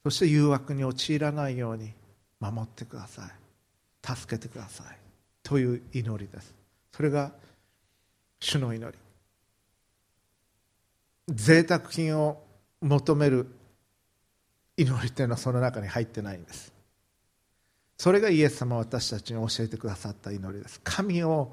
[0.05, 1.93] そして誘惑に陥らないように
[2.39, 4.17] 守ってください。
[4.17, 5.06] 助けてください。
[5.47, 6.53] という祈りです。
[6.93, 7.31] それが
[8.41, 8.99] 主の祈り。
[11.29, 12.43] 贅沢品を
[12.81, 13.47] 求める
[14.77, 16.73] 祈りというのはその中に入ってないんです。
[17.97, 20.81] それがイエス様は私たちに教えてくださった祈りです。
[20.83, 21.53] 神を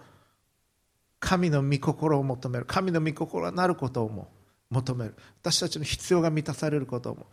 [1.20, 2.66] 神の御心を求める。
[2.66, 4.28] 神の御心がなることをも
[4.72, 5.14] 求める。
[5.44, 7.28] 私たちの必要が満たされることをも。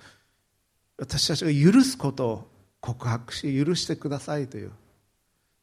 [0.98, 2.50] 私たちが許すことを
[2.82, 4.72] 告白し許してくださいという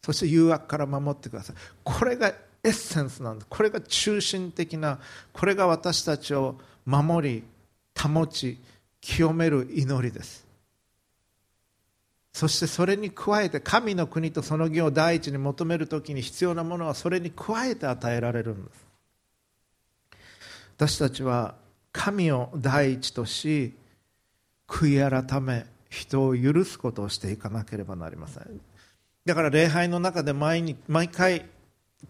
[0.04, 1.56] そして誘惑から守ってください。
[1.84, 2.28] これが
[2.64, 3.48] エッセンスなんです。
[3.50, 5.00] これが中心的な
[5.34, 6.56] これが私たちを
[6.86, 7.44] 守り
[7.98, 8.58] 保ち
[9.02, 10.46] 清める祈りです。
[12.34, 18.86] そしてそれに加えて神の国とその義を第一に求める時に必要なものはそれに加えて与えられるんです。
[20.78, 21.56] 私たちは
[21.92, 23.74] 神を第一とし
[24.68, 28.62] 悔い改め人を許すことをしていかなければなりません。
[29.28, 31.46] だから礼拝の中で毎に毎回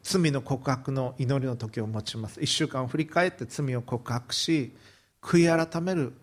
[0.03, 2.39] 罪の告白の祈りの時を持ちます。
[2.39, 4.71] 1週間を振り返って罪を告白し
[5.19, 6.13] 悔い改める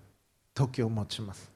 [0.55, 1.51] 時を持ちます。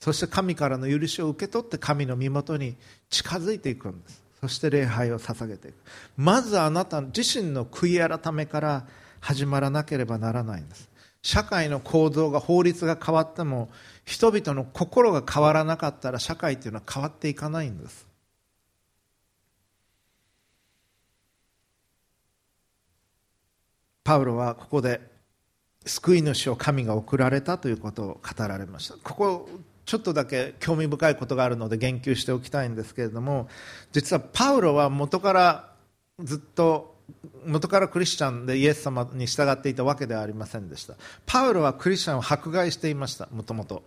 [0.00, 2.74] そして神からの許しを受け取って神の身元に
[3.08, 4.20] 近づいていくんです。
[4.40, 5.76] そして礼拝を捧げていく。
[6.16, 8.84] まずあなた自身の悔い改めから
[9.20, 10.90] 始まらなければならないんです。
[11.22, 13.68] 社会の構造が法律が変わっても
[14.04, 18.05] 人々の心が変わらなかったら社会というのは変わっていかないんです。
[24.06, 25.00] パウロはここで
[25.84, 28.94] 救い主を神が送られたということを語られました。
[29.02, 29.48] ここ
[29.84, 33.48] ちょっとだけ興味深いことがあるので言及しておきたいんですけれども
[33.92, 35.72] 実はパウロは元から
[36.20, 36.96] ずっと
[37.44, 40.94] 元からクリスチャンでイエス様に従っていたわけではありませんでした。
[41.24, 43.82] パウロはクリスチャンを迫害していましたもともと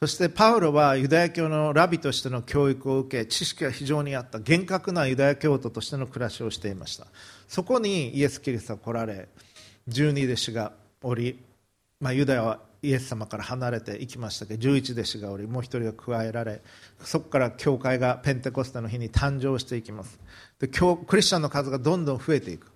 [0.00, 4.38] そしてパウロはユダヤ教のラビとしての教育を受け知識が非常にあった。
[4.38, 7.08] 厳格なユダヤ教徒としての暮らしをしていました。
[7.48, 9.28] そこにイエス・キリストは来られ
[9.88, 10.72] 十二弟子が
[11.02, 11.42] おり、
[12.00, 16.60] まあ、ユダヤはイエス様から離れていきましたけど11弟子がおりもう1人が加えられ
[17.00, 20.20] そこから教会がペンテコステの日に誕生していきます。
[20.60, 22.70] で今日クリスチャンの数がどんどん増えていく。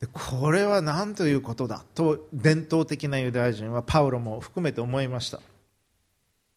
[0.00, 5.40] でこれは何ということだと伝統的なユダヤ人はパウロも含めて思いました。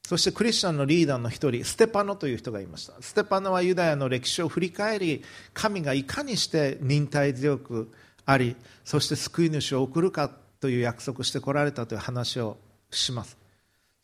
[0.06, 2.94] そしてクリスチャンのリーダーの一人ステパノという人がいました。
[3.02, 7.92] ステパノはユダヤの歴史を振り返り神がいかにして忍耐強く
[8.26, 8.56] あり
[8.86, 12.58] そして救い主を送るかという約束してこられたという話を
[12.92, 13.38] します。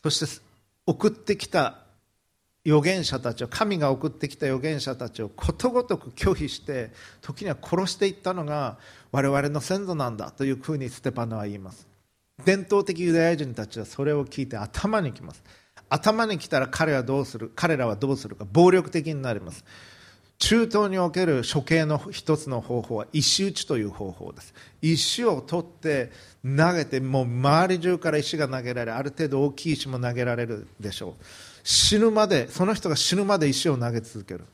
[0.04, 0.42] そして
[0.86, 1.84] 送ってきた
[2.66, 8.78] 預言者たちを神が送ってきた預言者たちをことごとく拒否して時には殺していったのが
[9.12, 11.88] 我々の先祖なんだというふうにステパノは言います。
[12.46, 15.44] 伝統的ユダヤ人たちはそれを聞いて頭にきます。
[15.90, 19.64] 頭にきたら彼はどうする彼らはどうするか暴力的になります。
[20.40, 24.54] 中東における処刑の一つの方法は石打ちという方法です。
[24.82, 26.12] 石を取って
[26.44, 31.24] 投げてもう周り中から石が投げられある程度大きい石も投げられるでしょう。
[31.64, 34.46] 死ぬまでその人が死ぬまで石を投げ続ける。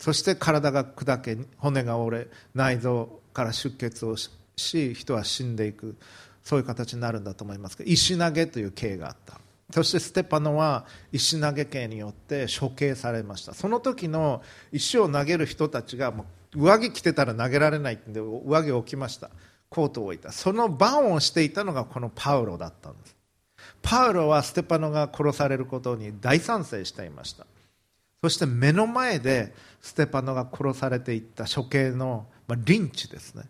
[0.00, 5.96] そして体が砕け骨が折れ内臓から出血をし人は死んでいく。
[6.42, 9.38] そういう形になるんだと思いますが石投げという刑があった。
[9.72, 13.52] そしてステパノは石投げ刑によって処刑されました。
[13.52, 19.30] その時の石を投げる人たちがもう上着着てたら投げられないんで上着を置きました。
[19.68, 20.32] コートを置いた。
[20.32, 23.16] その番をしていたのがこのパウロだったんです。
[23.82, 27.46] パウロはステパノが殺されることに大賛成していました。
[28.22, 33.44] そして目の前でステパノが殺されていった処刑の、まあ、リンチですね。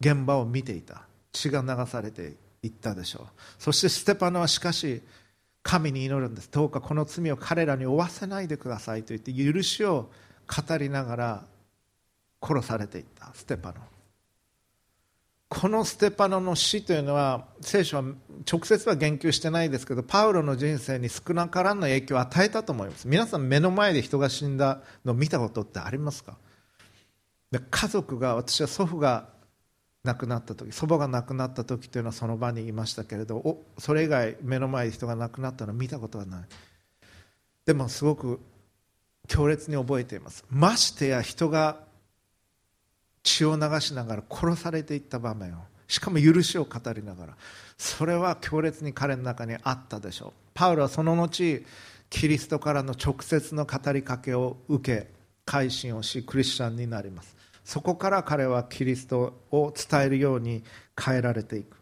[0.00, 1.02] 現場を見ていた。
[1.32, 3.26] 血が流されていったでしょう。
[3.58, 5.02] そしてステパノはしかし
[5.68, 6.50] 神に祈るんです。
[6.50, 9.02] どうかこの罪を彼らに負わせないでください。
[9.02, 10.10] と言って許しを
[10.46, 11.44] 語りながら
[12.42, 13.74] 殺されていったステパノ。
[15.50, 18.02] このステパノの死というのは聖書は
[18.50, 23.06] 直接は言及してないですけどパウロの人生に少なからぬ影響を与えたと思います。
[23.06, 26.38] 皆さん目の前で人が死んだのを見たことってありますか？
[27.50, 29.28] で家族が私は祖父が
[30.04, 36.42] 亡くなった時祖母が亡くなった時というのはその場にいましたけれどそれ以外目の前に人が亡くなったのは見たことがない。
[37.66, 38.40] でもすごく
[39.26, 40.44] 強烈に覚えています。
[40.48, 41.80] ましてや人が
[43.22, 47.36] 血を流しながら殺されていった場面をしかも許しを語りながら
[47.76, 50.32] それは強烈に彼の中にあったでしょう。
[50.54, 51.64] パウロはその後
[52.10, 55.10] キリストからの直接の語りかけを受け
[55.44, 57.37] 改心をしクリスチャンになります。
[57.68, 60.64] そこから彼はキリストを伝えるように
[60.98, 61.76] 変えられていく。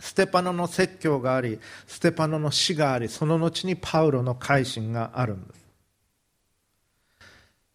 [0.00, 5.66] ステパノの説教がありステパノの死がありその後にパウロの改心があるんです。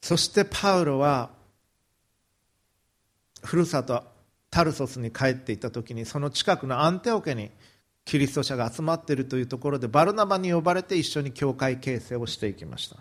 [0.01, 1.29] そしてパウロは
[3.43, 4.03] ふるさと
[4.49, 7.51] タルソスに帰っていた時にその近くのアンテオ家に
[8.05, 12.97] キリスト者が集まっているというところでバルナバに呼ばれて一緒に教会形成をしていきました。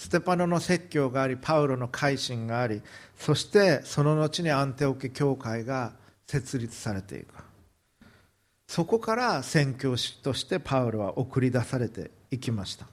[0.00, 2.80] ステパノの説教がありパウロの改心があり
[3.18, 5.92] そしてその後にアンテオ家教会が
[6.26, 7.34] 設立されていく。
[8.66, 12.86] そこから宣教師としてパウロは送り出されていきました。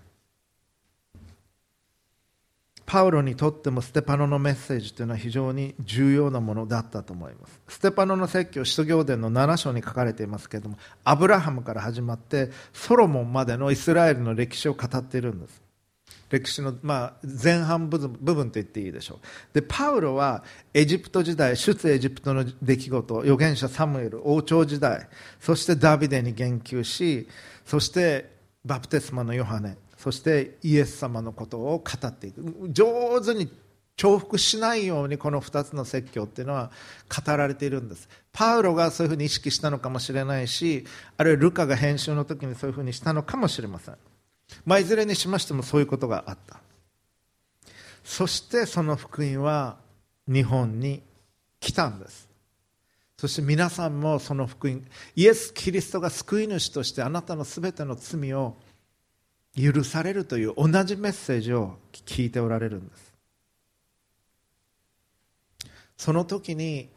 [2.85, 7.61] パウロにとってもステパノのメッセージというのは非常に重要なものだったと思います。
[7.69, 15.66] ステパノの説教使徒行伝の7章に書かれていますけれどもアブラハムから始まってソロモンまでのイスラエルの歴史を語っているんです。
[16.29, 17.13] 歴史の、まあ、
[17.43, 19.19] 前半部分と言っていいでしょう。
[19.53, 25.07] でパウロはエジプト時代出エジプトの出来事預言者サムエル王朝時代
[25.39, 27.27] そしてダビデに言及し
[27.65, 32.69] そしてバプテスマのヨハネそしてイエス様のことを語っていく。
[32.69, 33.49] 上手に
[33.97, 36.71] 重複しないようにこの2つの説教っていうのは
[37.25, 38.07] 語られているんです。
[38.31, 40.85] パウロがそういうふうに意識したのかもしれないし
[41.17, 43.95] あるいはルカが編集の時にそういうふうにしたのかもしれません。
[44.65, 46.59] まあ、いずれにしましてもそういうことがあった。
[48.03, 49.77] そしてその福音は
[50.27, 51.01] 日本に
[51.59, 52.27] 来たんです。
[53.17, 54.85] そして皆さんもその福音
[55.15, 58.55] イエス・キリストが救い主としてあなたのすべての罪を
[59.55, 63.13] 許されるという同じメッセージを聞いておられるんです。
[65.97, 66.89] その時に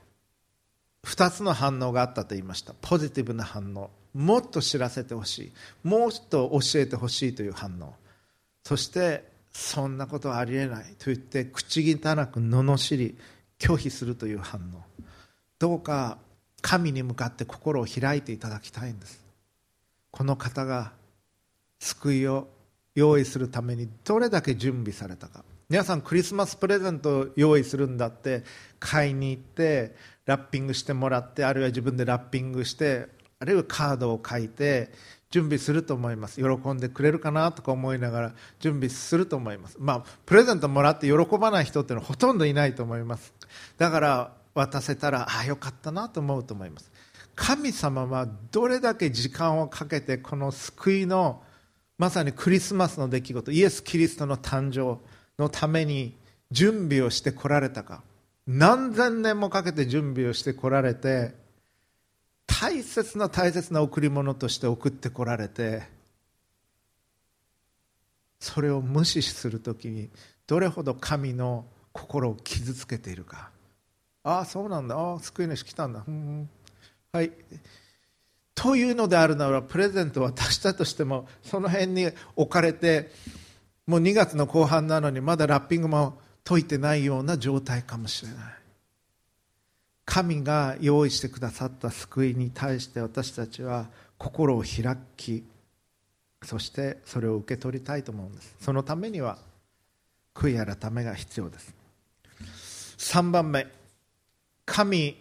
[1.04, 2.74] 2つの反応があったと言いました。
[2.80, 3.90] ポジティブな反応。
[4.14, 5.52] もっと知らせてほしい。
[5.82, 7.94] もっと教えてほしいという反応。
[8.64, 10.84] そしてそんなことはありえない。
[10.98, 11.96] と言って口汚
[12.26, 13.16] く罵り
[13.58, 15.04] 拒否するという反応。
[15.58, 16.18] どうか
[16.62, 19.22] 神に向かって心を開いていただきたいんです。
[20.10, 20.92] この方が
[21.78, 22.48] 救いを
[22.94, 25.44] 用意するためにどれだけ準備されたか。
[25.68, 28.42] 皆さんクリスマスプレゼントを用意するんだって。
[28.80, 29.94] 買いに行って
[30.24, 33.06] ラッピングしてもらってあるいは自分でラッピングして
[33.40, 34.92] あるいはカードを書いて
[35.30, 36.42] 準備すると思います。
[36.42, 39.76] 喜んでくれるかなとか思いながら準備すると思います。
[39.80, 43.32] まあプレゼントもらって喜ばない人っていうのはほとんどいないと思います。
[43.78, 46.90] だから渡せたらああよかったなと思うと思います。
[47.34, 51.42] 神様はどれだけ時間をかけてこの救いの
[51.96, 55.00] まさにクリスマスの出来事イエス・キリストの誕生
[55.38, 56.14] のために
[56.50, 58.02] 準備をしてこられたか。
[58.46, 61.39] 何千年もかけて準備をしてこられて
[62.60, 65.82] 大切な大切な贈り物として送ってこられて
[68.38, 70.10] それを無視するときに
[70.46, 73.50] どれほど神の心を傷つけているか。
[74.22, 74.96] ああそうなんだ。
[74.96, 76.04] ああ救い主来たんだ。
[76.06, 76.50] うん
[77.12, 77.32] はい。
[78.54, 83.10] というのであるならプレゼントを渡したとしてもその辺に置かれて
[83.86, 88.59] もう2月の後半なのにまだラッピングも解いてないような状態かもしれない。
[90.10, 93.86] 神が用意してくださった救いに対して私たちは
[94.18, 95.44] 心を開き
[96.42, 98.56] そしてそれを受け取りたいと思うんです。
[98.60, 99.38] そのためには
[100.34, 101.76] 悔い改めが必要です。
[102.98, 103.68] 3番目
[104.66, 105.16] 神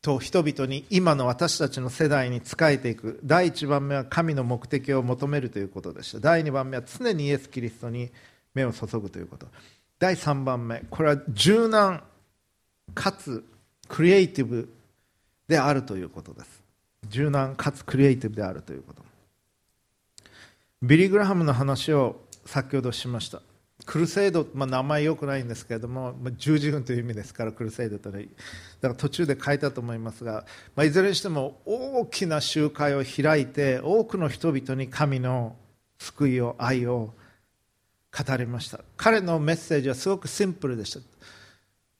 [0.00, 3.20] と人々に今の私たちの世代に仕えていく。
[3.22, 6.18] 第1番目は神の目的を求めるということでした。
[6.18, 8.10] 第2番目は常にイエス・キリストに
[8.54, 9.48] 目を注ぐということ。
[9.98, 12.02] 第3番目これは柔軟
[12.94, 13.44] かつ
[13.92, 14.72] クリエイティブ
[15.46, 16.62] であるということです。
[17.10, 19.02] 柔軟かつクリエイティブであるということ。
[20.80, 23.42] ビリー・グラハムの話を先ほどしました。
[23.84, 28.14] クルセイド、まあ、名前よくないんですけれども、まあ、十字軍という意味ですからクルセイドという。
[28.14, 28.24] のは
[28.80, 35.54] だから途中で書いたと思いますが、まあ、いずれにしても大きな集会を開いて多くの人々に神の
[35.98, 37.12] 救いを愛を
[38.10, 38.80] 語りました。
[38.96, 41.11] 彼のメッセージはすごくシンプルでした。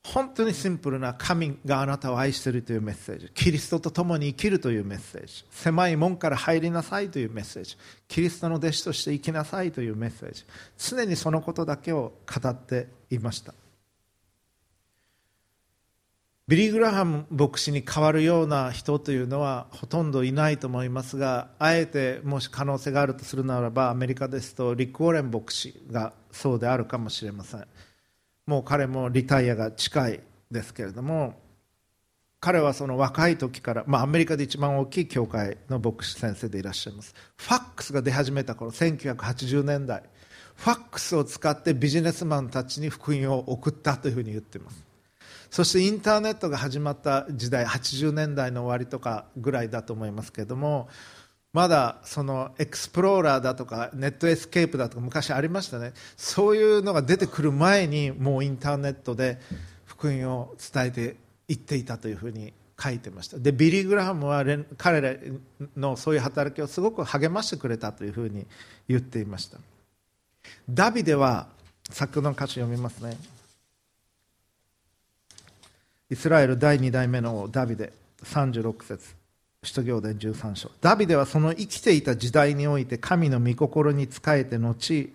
[0.05, 3.31] 本当にシンプルな神があなたを愛しているというメッセージ。
[3.35, 5.45] キリストと共に生きるというメッセージ。
[5.51, 7.77] 狭い門から入りなさいというメッセージ。
[8.09, 10.45] キリストの弟子として生きなさいというメッセージ。
[10.77, 13.55] 常にそのことだけを語っていました。
[16.49, 27.67] ビリー・グラハム牧師に代わるような人というのはほとんどいないと思いますがあえてもし可能性があるとするならばアメリカですとリック・ウォーレン牧師がそうであるかもしれません。
[28.47, 30.21] もう彼もリタイアが近い
[30.51, 31.41] ですけれども
[32.41, 37.15] 彼はその若い時から、まあ、アメリカで一番大きい教会の牧師先生でいらっしゃいます。
[37.37, 40.03] ファックスが出始めた頃1980年代
[40.57, 44.85] ファックスを使ってビジネスマンたちに福音を送ったというふうに言っています。
[45.51, 50.89] そしてインターネットが始まった時代80年代の終わりとかぐらいだと思いますけれども
[51.53, 55.93] まだそのエクスプローラーだとかネットスケープだとか昔ありましたね。
[56.17, 59.39] そういうのが出てくる前にもうインターネットで
[59.85, 61.17] 福音を伝えて
[61.49, 63.39] いっていたというふうに書いてました。
[63.39, 64.45] でビリー・グラハムは
[64.79, 65.15] 彼ら
[65.77, 68.47] のそういう働きをすごく励ましてくれたというふうに
[68.89, 69.59] 言っていました。
[70.71, 71.49] ダビデは
[71.91, 73.19] 先ほどの歌詞読みますね。
[76.09, 77.93] イスラエル第2代目のダビデ
[78.25, 79.22] 36節。
[79.65, 80.71] 使徒行伝13章。
[80.81, 85.13] ダビデはその生きていた時代において神の御心に仕えて後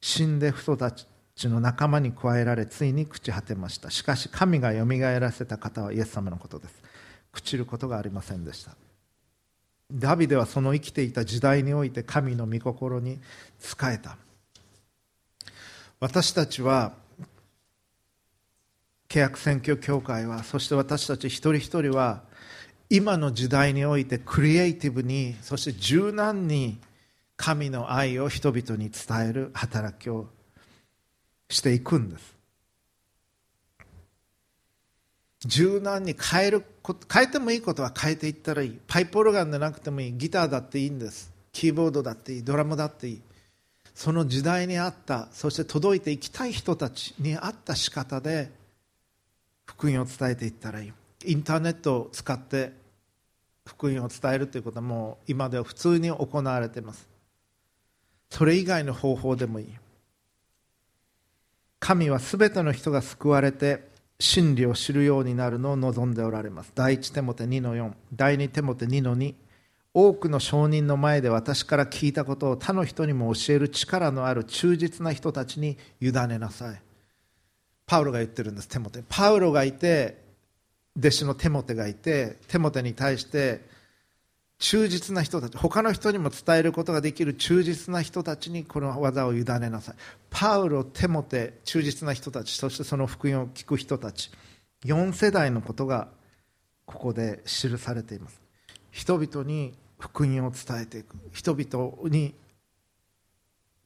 [0.00, 1.06] 死んで人たち
[1.48, 3.90] の仲間に加えられついに朽ち果てました。
[3.90, 6.82] しかし神がよみがえらせた方はイエス様のことです。
[7.32, 8.72] 朽ちることがありませんでした。
[9.92, 13.20] ダビデはその生きていた時代において神の御心に
[13.60, 14.16] 仕えた。
[16.00, 16.92] 私たちは
[19.08, 22.25] 契約選挙協会はそして私たち一人一人は
[22.88, 26.78] 今の時代においてクリエイティブにそして柔軟に
[27.36, 30.26] 神の愛を人々に伝える働きを
[31.50, 32.36] していくんです。
[35.44, 36.64] 柔軟に変える
[37.12, 38.80] 変えてもいいことは変えていったらいい。
[38.86, 40.12] パイプオルガンでなくてもいい。
[40.12, 41.32] ギターだっていいんです。
[41.52, 42.44] キーボードだっていい。
[42.44, 43.22] ドラムだっていい。
[43.94, 48.50] その時代に合ったそして届いていきたい人たちに合った仕方で
[49.64, 50.92] 福音を伝えていったらいい。
[51.26, 52.72] インターネットを使って
[53.66, 57.08] 福音を伝えるということはもう今では普通に行われています。
[58.30, 59.68] それ以外の方法でもいい。
[61.78, 66.72] 神は全ての人が救われて真理を知るようになるのを望んでおられます。
[66.74, 69.34] 第一テモテ2の4第二テモテ2の2
[69.92, 76.82] 多くの証人の前で私から聞いたことを他の人にも教える力のある忠実な人たちに委ねなさい。
[77.86, 79.02] パウロが言ってるんですテモテ。
[79.08, 80.25] パウロがいて
[80.98, 83.60] 弟子のテモテがいてテモテに対して
[84.58, 89.94] 忠実な人たち他の人にも伝えることができる忠実な人たちにこの技を委ねなさい。
[90.30, 94.30] パウロテモテ忠実な人たちそしてその福音を聞く人たち
[94.84, 96.08] 4世代のことが
[96.86, 98.40] ここで記されています。
[98.90, 101.16] 人々に福音を伝えていく。
[101.32, 102.34] 人々に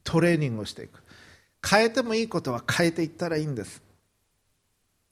[0.03, 1.03] トレーニングをしていく。
[1.67, 3.81] 変えてもいいことは変えていったらいいんです。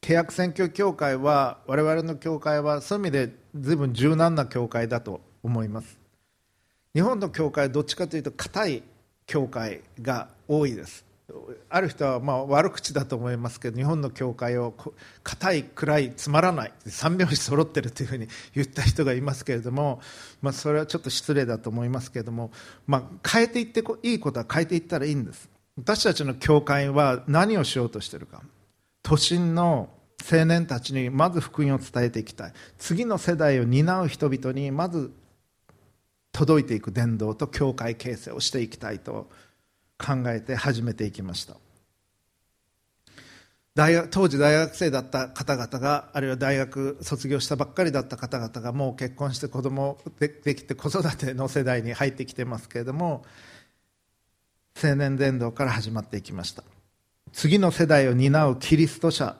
[0.02, 6.00] 契約選挙協会は我々の教会はそういう意味で随分柔軟な教会だと思います。
[6.94, 8.84] 日本の教会はどっちかというと硬い
[9.26, 11.06] 教会が多いです。
[11.70, 14.74] ある人はまあ悪口だと思いますけど日本の教会を
[15.24, 20.02] 硬い暗いつまらない三拍子揃ってるというふうに言った人がいますけれども、
[20.42, 22.52] まあ、それはちょっと失礼だと思いますけれども、
[22.88, 25.50] まあ、変えていっていいことは変えていったらいいんです。
[25.78, 28.42] 私たちの教会は何をしようとしているか。
[29.10, 29.90] 都心の
[30.32, 32.54] 青年たちにまず福音を伝えていきたい。
[32.78, 35.12] 次の世代を担う人々にまず
[36.32, 39.28] 届いていく伝道と教会形成をしていきたいと
[39.98, 41.56] 考えて始めていきました。
[43.74, 53.26] 大学当時大学生だった方々があるいは大学卒業したばっかりだった方々がもう結婚して子供でできて子育ての世代に入ってきてますけれども
[54.80, 56.64] 青年伝道から始まっていきました。
[57.34, 59.36] 次の世代を担うキリスト者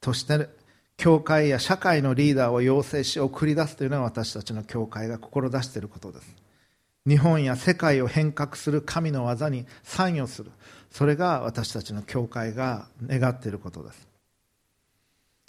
[0.00, 0.48] として
[0.96, 6.34] 教会や社会のリーダーを養成し送り出すというのが私たちの教会が志していることです。
[7.06, 10.50] 日本や世界を変革する神の技に参与する。
[10.90, 14.08] それが私たちの教会が願っていることです。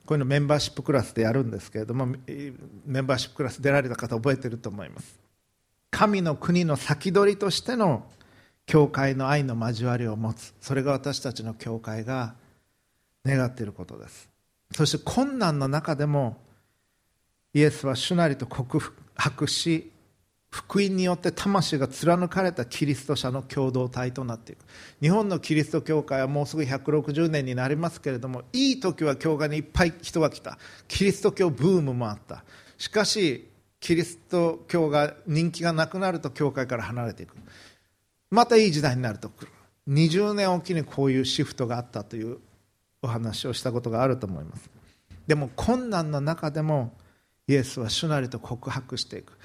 [0.05, 2.07] こういうのメンバーシップクラスでやるんですけれども
[2.85, 5.17] メンバーシップクラス出られた方覚えてると思います。
[5.91, 8.05] 神の国の先取りとしての
[8.65, 10.53] 教会の愛の交わりを持つ。
[10.61, 12.35] それが私たちの教会が
[13.25, 14.29] 願っていることです。
[14.71, 16.37] そして困難の中でも
[17.53, 18.79] イエスは主なりと告
[19.15, 19.91] 白し
[20.49, 24.59] 福音によって魂が貫かれたキリスト者の共同体となっていく。
[25.01, 30.57] 日本のキリスト教会はもうすぐ160年になりますけれどもいい時は教会にいっぱい人が来た。
[30.87, 32.43] キリスト教ブームもあった。
[32.77, 33.49] しかし
[33.79, 37.35] キリスト教が人気がなくなると教会から離れていく。
[38.35, 39.29] またいい時代になると。
[39.29, 39.47] 来る
[39.87, 42.39] 20年おきにこういうシフトがあったという
[43.01, 44.69] お話をしたことがあると思います。
[45.25, 46.93] でも困難の中でも
[47.47, 49.37] イエスは主なりと告白していく。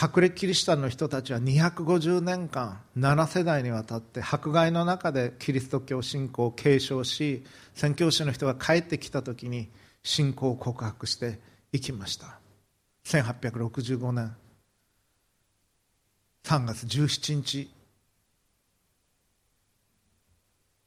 [0.00, 9.70] 隠れキリシタンの人たちは250年間7世代にわたって迫害の中でキリスト教信仰を継承し宣教師の人が帰ってきた時に
[10.04, 11.40] 信仰を告白して
[11.72, 12.38] いきました。
[13.06, 14.36] 1865年。
[16.44, 17.77] 3月17日。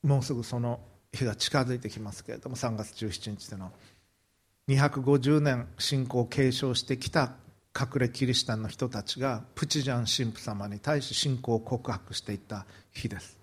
[0.04, 0.80] もうすぐその
[1.14, 3.72] 日が近づいてきますけれども3月17日での
[4.68, 7.34] 250年信仰を継承してきた
[7.78, 13.38] 隠れキリシタンの人たちがプチジャン神父様に対し信仰を告白していった日です。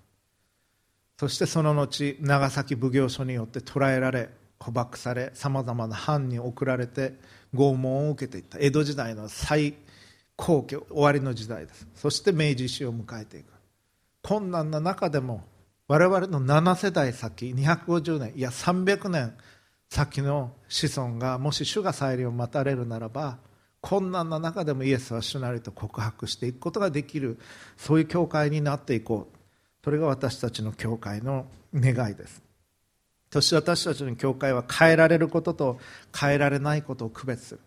[1.19, 7.15] そしてその後長崎奉行所によって捕らえられ捕獲されさまざまな藩に送られて
[7.55, 8.59] 拷問を受けていった。
[8.61, 9.75] 江戸時代の最
[10.37, 11.89] 高級終わりの時代です。
[11.95, 13.53] そして明治維新を迎えていく。
[14.23, 15.45] 困難な中でも
[15.89, 19.35] 我々の7世代先250年いや300年
[19.89, 23.39] 先の子孫がもし主が再臨を待たれるならば
[23.81, 27.39] 困難な中でもイエスは主なりと告白していくことができる
[27.77, 29.39] そういう教会になっていこう。
[29.85, 32.43] それが私たちの教会の願いです。
[33.33, 35.79] そして私たちの教会は変えられることと
[36.15, 37.61] 変えられないことを区別する。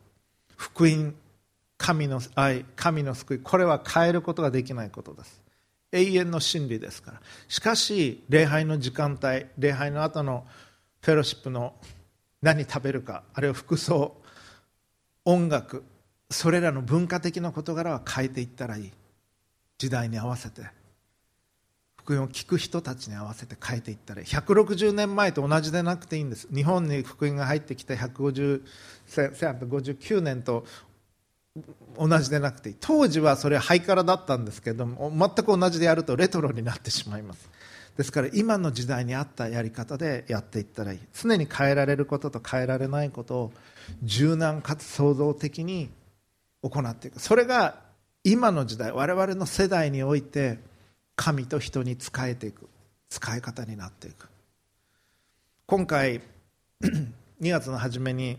[0.57, 1.15] 福音
[1.77, 5.40] 神の愛神の救いこれは変えることができないことです。
[5.91, 7.21] 永遠の真理ですから。
[7.47, 10.45] しかし礼拝の時間帯礼拝の後の
[11.01, 11.73] フェロシップの
[12.41, 14.15] 何食べるかあるいは服装
[15.25, 15.83] 音楽
[16.29, 18.91] それらの文化的な事柄は変えていったらいい。
[19.77, 20.61] 時代に合わせて
[21.97, 24.27] 福音を聞く人たちに合わせて変えていったらいい。
[24.27, 26.47] 160年前と同じでなくていいんです。
[26.53, 30.65] 日本に福音が入ってきた1859年と
[31.97, 37.49] 同じでなくていい当時はそれハイカラだったんですけども全く同じでやるとレトロになってしまいます。
[37.97, 40.99] ですから今の時代に合ったやり方でやっていったらいい。
[41.13, 43.51] 常に変えられることと変えられないことを
[44.03, 45.89] 柔軟かつ創造的に
[46.63, 47.19] 行っていく。
[47.19, 47.81] それが
[48.23, 50.57] 今の時代我々の世代において
[51.17, 52.69] 神と人に仕えていく。
[53.11, 54.29] 使い方になっていく。
[55.67, 56.21] 今回
[57.41, 58.37] 2月の初めに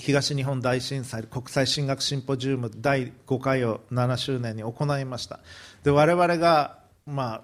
[0.00, 5.40] 東日本大震災国際進学シンポジウム第5回を7周年に行いました。
[5.82, 7.42] で我々が、まあ、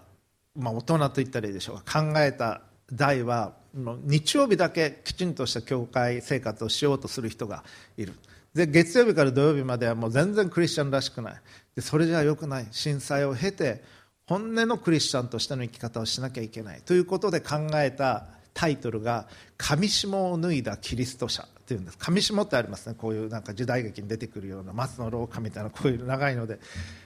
[0.55, 2.03] まあ大人と言ったらいいでしょうか。
[2.03, 7.65] 考えた題は日曜日だけきちんとした教会生活をしようとする人が
[7.97, 8.15] いる。
[8.55, 11.35] で月曜日から土曜日まではもう全然クリスチャンらしくない。
[11.75, 12.69] でそれじゃよくない。
[12.71, 13.83] 震災を経て
[14.27, 16.81] 本音のクリスチャンとしての生き方をしなきゃいけない。
[16.83, 19.29] ということで考えたタイトルが
[19.59, 21.99] 「上下を脱いだキリスト者」っていうんです。
[21.99, 22.95] 上下ってありますね。
[22.97, 26.61] こういうなんか時代劇に出てくるような松の廊下みたいなこういう長いので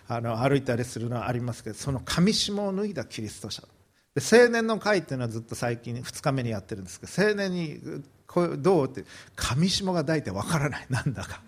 [0.07, 3.63] あの歩いたりするのはありますけどその上下を脱いだキリスト者
[4.15, 7.81] で青年の会っていうのはずっと最近2日目にやってるんですけど青年に
[8.27, 9.05] こうどうって
[9.37, 10.87] 上下が大体わからない。
[10.91, 11.41] なんだか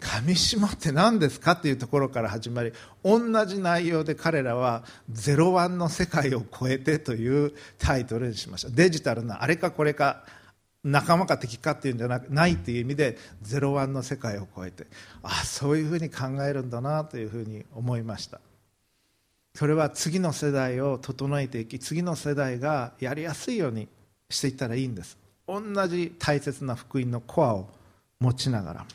[0.00, 2.72] 上下って何ですかっていうところから始まり
[3.04, 8.70] 同じ内容で彼らは「ゼロワンの世界を超えて」というタイトルにしました。
[8.70, 10.24] デジタルなあれかこれか
[10.82, 14.86] 仲間か敵かっていうんじゃなくないっていう意味でゼロワンの世界を超えて。
[15.22, 18.40] ああそういうふうに考えるんだなというふうに思いました。
[19.54, 23.88] それは次の世代を整えていき次の世代がやりやすいように
[24.28, 25.16] していったらいいんです。
[25.46, 27.68] 同じ大切な福音のコアを
[28.18, 28.86] 持ちながら。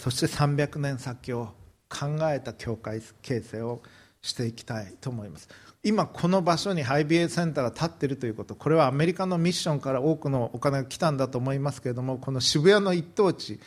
[0.00, 1.52] そして300年先を
[1.90, 3.82] 考えた教会形成を
[4.22, 5.48] していきたいと思います。
[5.82, 13.58] 今この場所にハイビエセンターが立っているということこれはアメリカのミッションから多くのお金が来たんだと思いますけれどもこの渋谷の一等地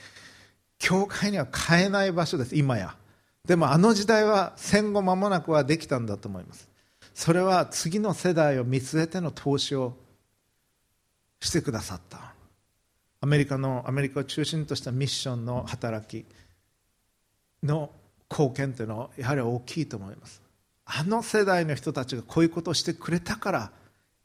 [0.77, 2.95] 教会には買えない場所です今や。
[3.47, 6.69] でもあの時代は戦後間もなくはできたんだと思います。
[7.13, 9.95] それは次の世代を見据えての投資を
[11.39, 12.32] してくださった。
[13.24, 16.26] アメリカのアメリカを中心としたミッションの働き
[17.63, 17.89] の
[18.30, 20.41] 貢献というのはやはり大きいと思います。
[20.84, 23.71] あの世代の人たちがこういうことをしてくれたから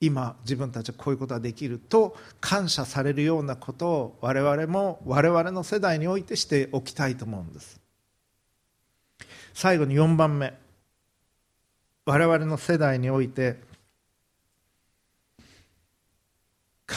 [0.01, 7.81] 今自分たちはこういうことができると感謝されるようなことを我々も我々の世代においてしておきたいと思うんです。
[9.55, 10.55] 最後に4番目。
[12.05, 13.61] 我々の世代において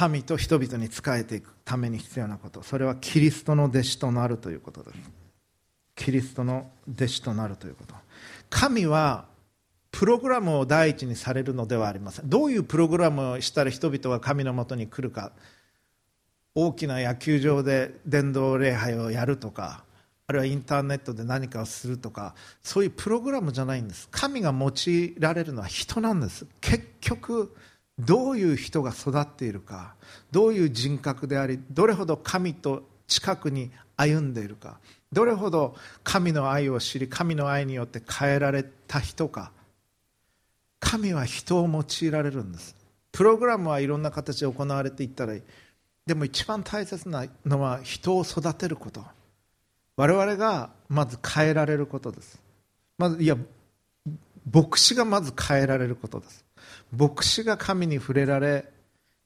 [0.01, 2.63] 神と人々に仕えていくために必要なこと。
[2.63, 4.97] それはキリストの弟子となるということです。
[5.95, 7.93] キリストの弟子となるということ。
[8.49, 9.25] 神は
[9.91, 12.27] プログラムを第一にされるのではありません。
[12.27, 15.33] どういうプログラムをしたら人々が神のもとに来るか。
[16.55, 19.83] 大きな野球場で伝道礼拝をやるとか。
[20.25, 22.33] あるいはインターネットで何かをするとか。
[22.63, 24.07] そういうプログラムじゃないんです。
[24.09, 26.47] 神が用いられるのは人なんです。
[26.59, 27.55] 結局
[28.05, 29.95] どういう人が育っているか
[30.31, 34.79] どういう人格でありどれほど神と近くに歩んでいるか
[35.13, 39.51] どれほど神の愛を知り神の愛によって変えられた人か。
[40.79, 42.75] 神は人を用いられるんです。
[43.11, 45.41] プログラムはいろんな形で行われていったらいい。
[46.05, 49.03] でも一番大切なのは人を育てること。
[49.97, 52.41] 我々がまず変えられることです。
[52.97, 53.35] まずいや
[54.49, 56.45] 牧師がまず変えられることです。
[56.91, 58.65] 牧師が神に触れられ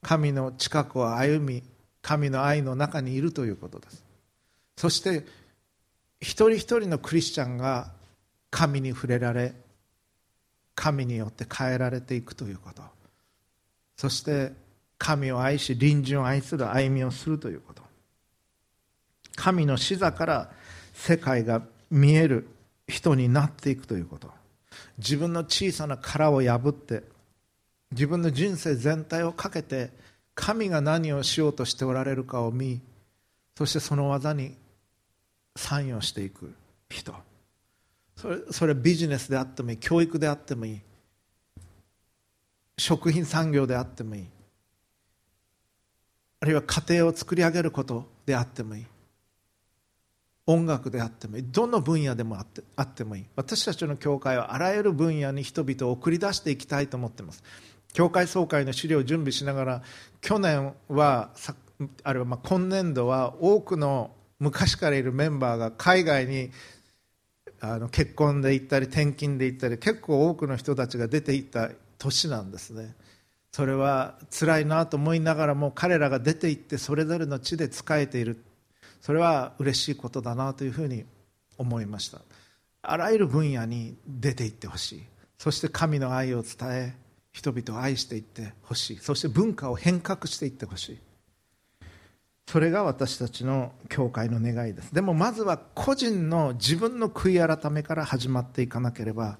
[0.02, 1.62] 神の近くを歩み
[2.00, 4.04] 神の愛の中にいるということです。
[4.76, 5.26] そして
[6.20, 7.90] 一人一人のクリスチャンが
[8.50, 9.54] 神に触れられ
[10.76, 12.82] 神によって変えられていくということ。
[13.96, 14.52] そして
[14.98, 17.82] 神を愛し隣人を愛する歩みをするということ。
[19.34, 20.50] 神の視座から
[20.94, 22.46] 世界が見える
[22.86, 24.30] 人になっていくということ。
[24.98, 27.02] 自分の小さな殻を破って
[27.92, 29.90] 自分の人生全体をかけて
[30.34, 32.80] 神が何をしようとしておられるかを見
[33.56, 34.54] そしてその技に
[35.56, 36.54] 参与していく
[36.90, 37.14] 人。
[38.16, 40.80] それそれビジネスであってもいい教育であってもいい
[42.78, 44.26] 食品産業であってもいい
[46.40, 48.86] あるいは家庭を作り上げることであってもいい
[50.46, 53.26] 音楽であってもいいどの分野でもあってあってもいい。
[53.34, 57.42] 私たちの教会はあらゆる分野に人々を送り出していきたいと思っています。
[57.96, 59.82] 教会総会の資料を準備しながら
[60.20, 61.30] 去年は
[62.02, 66.50] あるいはまあ今年度は多くの昔からいるメンバーが海外に
[67.58, 72.94] あの結婚で行ったり転勤で行ったり結構多くの人たちが出ていった年なんですね。
[73.50, 78.44] それは辛いなと思いながらも彼らが出て行ってそれぞれの地で仕えている。
[79.00, 81.06] それは嬉しいことだなというふうに
[81.56, 82.20] 思いました。
[82.82, 85.02] あらゆる分野に出て行ってほしい。
[85.38, 87.05] そして神の愛を伝え
[87.36, 88.96] 人々を愛していってほしい。
[88.96, 90.98] そして文化を変革していってほしい。
[92.46, 94.94] それが私たちの教会の願いです。
[94.94, 99.36] でもまずは個人の自分の悔い改めから始まっていかなければ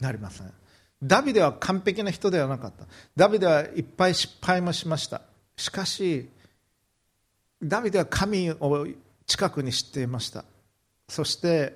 [0.00, 0.52] なりません。
[1.02, 2.84] ダビデは完璧な人ではなかった。
[3.16, 5.22] ダビデはいっぱい失敗もしました。
[5.56, 6.28] しかし
[7.62, 8.86] ダビデは神を
[9.26, 10.44] 近くに知っていました。
[11.08, 11.74] そして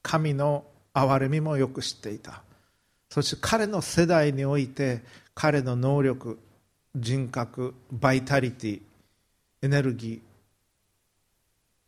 [0.00, 2.44] 神の憐れみもよく知っていた。
[3.14, 5.00] そして彼の世代において
[5.36, 6.40] 彼の能力
[6.96, 8.80] 人格バイタリティ
[9.62, 10.20] エネルギ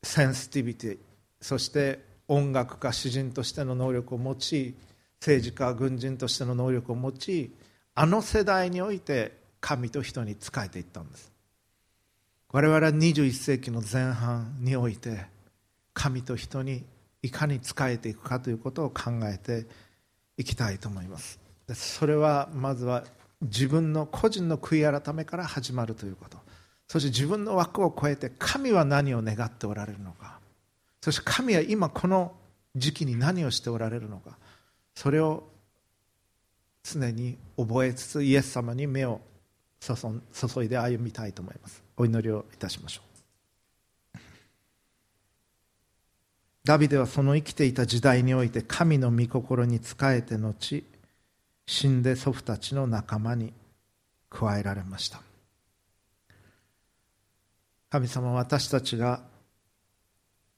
[0.05, 0.99] ーセンシティビティ
[1.41, 1.99] そして
[2.29, 4.77] 音楽家詩人としての能力を持ち
[5.21, 7.53] 政治家軍人としての能力を持ち
[7.97, 11.33] あの世代において神と人に仕えていったんです。
[12.53, 15.27] 我々は21世紀の前半において
[15.93, 16.85] 神と人に
[17.21, 19.67] いかに仕えていくかということを考えて
[20.37, 21.39] いきたいと思います。
[21.75, 23.05] それはまずは
[23.43, 26.39] 自分の個人の悔い改めから始まるということ。
[26.89, 30.39] そして自分の枠を超えて神は何を願っておられるのか。
[31.01, 32.33] そして神は今この
[32.75, 34.39] 時期に何をしておられるのか。
[34.95, 35.45] それを
[36.83, 39.21] 常に覚えつつイエス様に目を
[39.81, 41.83] 注いで歩みたいと思います。
[41.97, 43.06] お祈りをいたしましょう。
[46.67, 50.83] ダビデはその生きていた時代において神の御心に仕えて後
[51.65, 53.53] 死んで祖父たちの仲間に
[54.29, 55.23] 加えられました。
[57.89, 59.23] 神様私たちが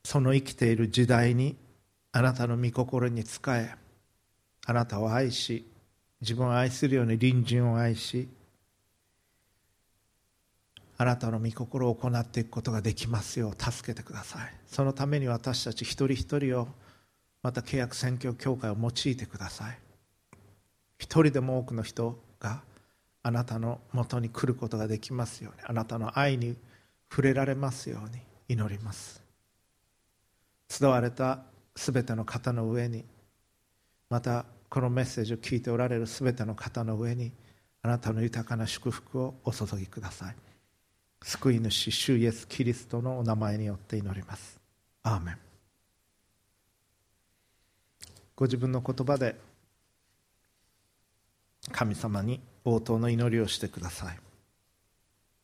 [0.02, 1.56] その生きている時代に
[2.12, 3.74] あなたの御心に仕え
[4.64, 5.66] あなたを愛し
[6.22, 8.28] 自分を愛するように隣人を愛し
[11.00, 14.52] あなたの御心を行っていくことができますよう助けてください。
[14.66, 16.68] そのために私たち一人一人を
[17.40, 19.78] また契約選挙協会を用いてください。
[20.98, 22.62] 一人でも多くの人が
[23.22, 26.56] あなたのもとに来ることができますようにあなたの愛に
[27.08, 29.22] 触れられますように祈ります。
[30.68, 31.44] 集われた
[31.76, 33.04] すべての方の上に
[34.10, 37.30] またこのメッセージを聞いておられるすべての方の上に
[37.82, 40.47] あなたの豊かな祝福をお注ぎください。
[41.22, 44.58] 救い主主イエス・キリストのお名前によって祈ります。
[45.02, 45.38] アーメン
[48.36, 49.36] ご自分の言葉で
[51.72, 54.18] 神様に応答の祈りをしてください